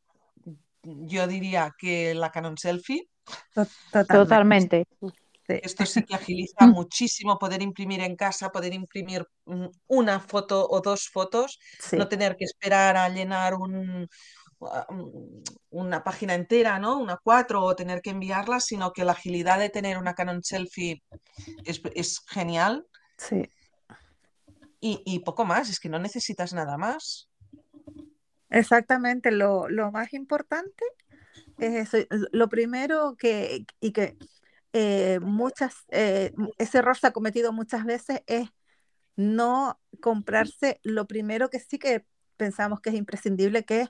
[0.83, 3.07] yo diría que la Canon Selfie.
[3.53, 3.67] To-
[4.07, 4.85] Totalmente.
[5.49, 10.81] Esto sí que agiliza muchísimo poder imprimir en casa, poder imprimir mm, una foto o
[10.81, 11.95] dos fotos, Sí.
[11.97, 14.07] no tener que esperar a llenar un-
[15.69, 16.97] una página entera, ¿no?
[16.97, 21.03] Una cuatro o tener que enviarla, sino que la agilidad de tener una Canon Selfie
[21.63, 22.87] es, es genial
[23.17, 23.49] sí.
[24.79, 27.29] y, y poco más, es que no necesitas nada más.
[28.49, 30.83] Exactamente, lo, lo más importante
[31.57, 32.07] es eso.
[32.31, 34.17] Lo primero que, y que
[34.73, 38.49] eh, muchas, eh, ese error se ha cometido muchas veces es
[39.15, 42.05] no comprarse lo primero que sí que
[42.37, 43.89] pensamos que es imprescindible, que es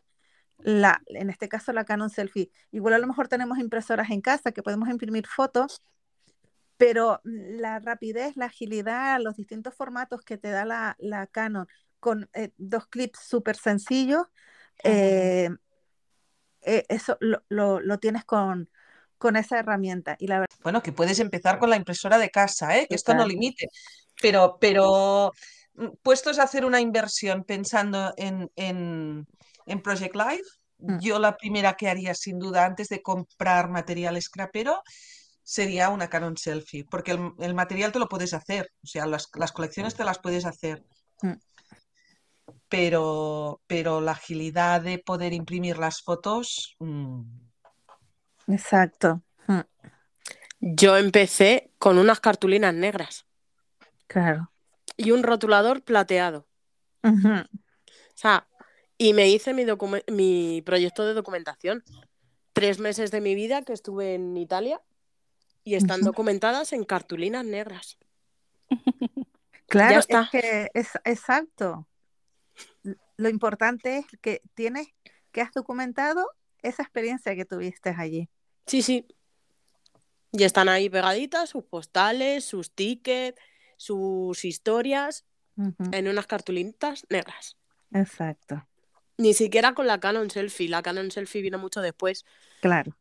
[0.60, 2.52] la, en este caso la Canon Selfie.
[2.72, 5.82] Igual a lo mejor tenemos impresoras en casa que podemos imprimir fotos,
[6.78, 11.68] pero la rapidez, la agilidad, los distintos formatos que te da la, la Canon
[12.00, 14.28] con eh, dos clips súper sencillos,
[14.84, 15.50] eh,
[16.62, 18.70] eh, eso lo, lo, lo tienes con,
[19.18, 20.16] con esa herramienta.
[20.20, 22.88] Y la verdad, Bueno, que puedes empezar con la impresora de casa, ¿eh?
[22.88, 23.70] Que esto no limite,
[24.22, 25.32] pero, pero
[25.76, 29.28] mm, puestos a hacer una inversión pensando en, en,
[29.68, 30.44] en Project Life,
[30.80, 31.00] Mm.
[31.00, 34.84] yo la primera que haría sin duda antes de comprar material scrapero
[35.42, 39.28] sería una Canon Selfie, porque el, el material te lo puedes hacer, o sea, las,
[39.34, 40.84] las colecciones te las puedes hacer,
[41.24, 41.34] Mm.
[42.70, 47.22] pero, pero la agilidad de poder imprimir las fotos, mm,
[48.50, 49.24] exacto.
[49.48, 49.62] Mm,
[50.60, 53.26] Yo empecé con unas cartulinas negras
[54.08, 54.52] Claro.
[54.96, 56.48] y un rotulador plateado.
[57.04, 57.10] O
[58.16, 58.48] sea,
[58.98, 61.84] y me hice mi, proyecto de documentación.
[62.54, 64.82] Tres meses de mi vida que estuve en Italia
[65.64, 67.98] y están documentadas en cartulinas negras.
[69.70, 70.22] Claro, está.
[70.22, 71.90] es que es exacto.
[73.18, 74.88] Lo importante es que tienes,
[75.34, 76.32] que has documentado
[76.62, 78.30] esa experiencia que tuviste allí.
[78.66, 79.06] Sí, sí.
[80.32, 83.38] Y están ahí pegaditas sus postales, sus tickets,
[83.76, 85.26] sus historias
[85.92, 87.58] en unas cartulitas negras.
[87.92, 88.66] Exacto,
[89.18, 90.70] Ni siquiera con la Canon Selfie.
[90.70, 92.26] La Canon Selfie vino mucho después.
[92.62, 92.96] claro.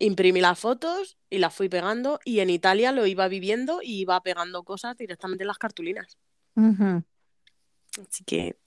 [0.00, 4.20] Imprimí las fotos y las fui pegando y en Italia lo iba viviendo y iba
[4.24, 6.18] pegando cosas directamente en las cartulinas.
[6.56, 8.58] Así que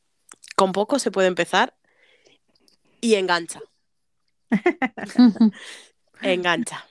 [0.56, 1.76] con poco se puede empezar
[3.02, 3.60] y engancha,
[6.22, 6.86] engancha.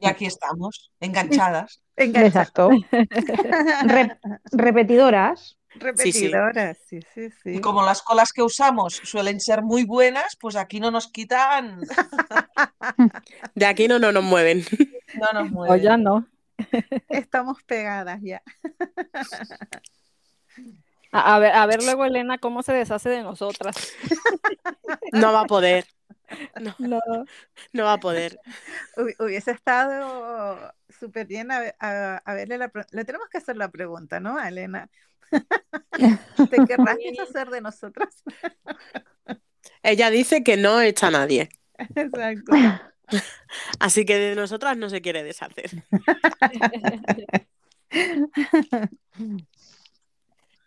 [0.00, 1.80] y aquí estamos, enganchadas.
[1.96, 2.26] Engancha.
[2.42, 2.68] Exacto.
[3.86, 4.18] Re-
[4.52, 5.55] repetidoras.
[5.78, 7.50] Repetidoras, sí, sí, sí.
[7.56, 11.80] Y como las colas que usamos suelen ser muy buenas, pues aquí no nos quitan,
[13.54, 14.64] De aquí no, no nos mueven.
[15.14, 15.82] no nos O mueven.
[15.82, 16.26] ya no.
[17.08, 18.42] Estamos pegadas ya.
[21.12, 23.92] A, a ver, a ver luego, Elena, cómo se deshace de nosotras.
[25.12, 25.86] No va a poder.
[26.60, 27.00] No, No.
[27.72, 28.40] no va a poder.
[28.96, 32.68] Hubi- Hubiese estado súper bien a, a- a verle la...
[32.68, 34.88] pre- Le tenemos que hacer la pregunta, ¿no, Elena?
[36.50, 38.22] ¿Te querrás deshacer de nosotras?
[39.82, 41.48] Ella dice que no echa a nadie.
[41.94, 42.52] Exacto.
[43.78, 45.70] Así que de nosotras no se quiere deshacer.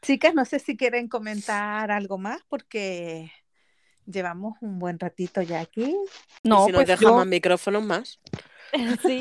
[0.01, 3.31] Chicas, no sé si quieren comentar algo más porque
[4.05, 5.95] llevamos un buen ratito ya aquí.
[6.43, 8.19] No, y si nos pues deja yo, más micrófonos más.
[9.05, 9.19] sí,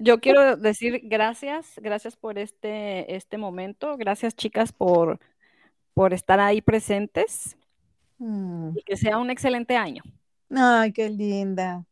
[0.00, 5.18] yo quiero decir gracias, gracias por este, este momento, gracias chicas por,
[5.94, 7.56] por estar ahí presentes
[8.20, 8.76] Mm.
[8.76, 10.02] y que sea un excelente año.
[10.50, 11.84] Ay, qué linda.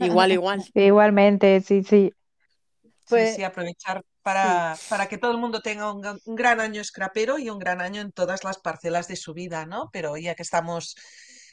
[0.00, 0.64] Igual, igual.
[0.72, 2.12] Igualmente, sí, sí.
[2.82, 6.60] Sí, Pues- sí, aprovechar para, para que todo el mundo tenga un, gran- un gran
[6.60, 9.90] año scrapero y un gran año en todas las parcelas de su vida, ¿no?
[9.92, 10.96] Pero ya que estamos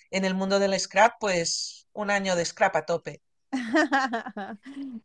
[0.09, 3.21] en el mundo del scrap, pues un año de scrap a tope.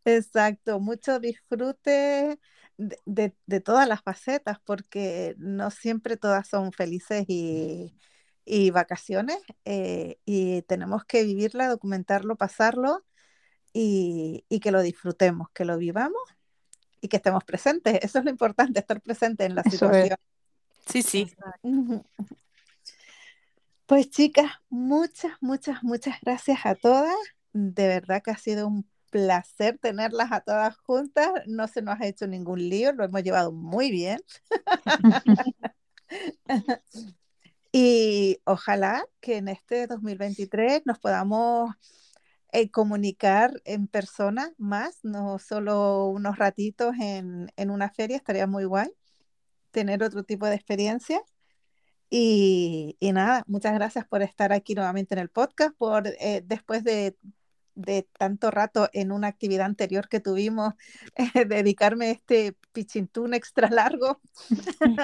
[0.04, 2.38] Exacto, mucho disfrute
[2.78, 7.94] de, de- de todas las facetas, porque no siempre todas son felices y,
[8.44, 13.04] y vacaciones, eh, y tenemos que vivirla, documentarlo, pasarlo
[13.72, 16.22] y, y que lo disfrutemos, que lo vivamos
[17.00, 17.98] y que estemos presentes.
[18.02, 19.80] Eso es lo importante, estar presente en la Eso es.
[19.80, 20.18] situación.
[20.86, 21.30] Sí, sí.
[23.86, 27.14] Pues chicas, muchas, muchas, muchas gracias a todas.
[27.52, 31.28] De verdad que ha sido un placer tenerlas a todas juntas.
[31.46, 34.20] No se nos ha hecho ningún lío, lo hemos llevado muy bien.
[37.70, 41.70] Y ojalá que en este 2023 nos podamos
[42.50, 48.64] eh, comunicar en persona más, no solo unos ratitos en, en una feria, estaría muy
[48.64, 48.88] guay
[49.70, 51.20] tener otro tipo de experiencia.
[52.10, 56.84] Y, y nada, muchas gracias por estar aquí nuevamente en el podcast, por eh, después
[56.84, 57.16] de,
[57.78, 60.74] de tanto rato en una actividad anterior que tuvimos,
[61.14, 64.20] eh, dedicarme a este pichintún extra largo.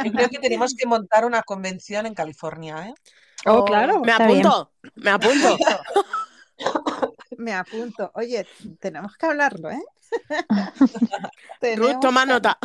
[0.04, 2.94] Yo creo que tenemos que montar una convención en California, ¿eh?
[3.46, 4.00] Oh, Oh, claro.
[4.00, 4.22] Me bien.
[4.46, 5.56] apunto, me apunto.
[7.36, 8.12] Me apunto.
[8.14, 8.46] Oye,
[8.78, 9.82] tenemos que hablarlo, ¿eh?
[11.76, 12.58] Ruth, toma que- nota.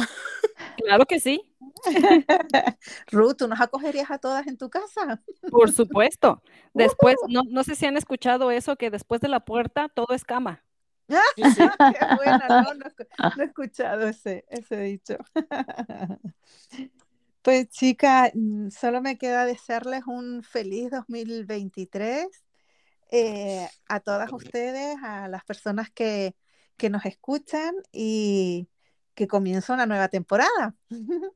[0.90, 1.40] Claro que sí,
[3.12, 5.22] Ruth, ¿tú nos acogerías a todas en tu casa?
[5.52, 6.42] por supuesto.
[6.74, 10.24] Después, no, no sé si han escuchado eso, que después de la puerta todo es
[10.24, 10.64] cama.
[11.36, 11.62] Sí, sí.
[11.62, 15.18] Qué buena, no, no, he escu- no he escuchado ese, ese dicho.
[17.44, 22.28] Pues chicas, mm, solo me queda desearles un feliz 2023
[23.12, 26.36] eh, a todas ustedes, a las personas que,
[26.78, 28.68] que nos escuchan y
[29.20, 30.74] que comienza una nueva temporada.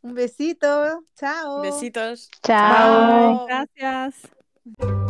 [0.00, 1.60] Un besito, chao.
[1.60, 2.30] Besitos.
[2.42, 3.46] Chao.
[3.46, 3.46] Chao.
[3.46, 5.01] Gracias.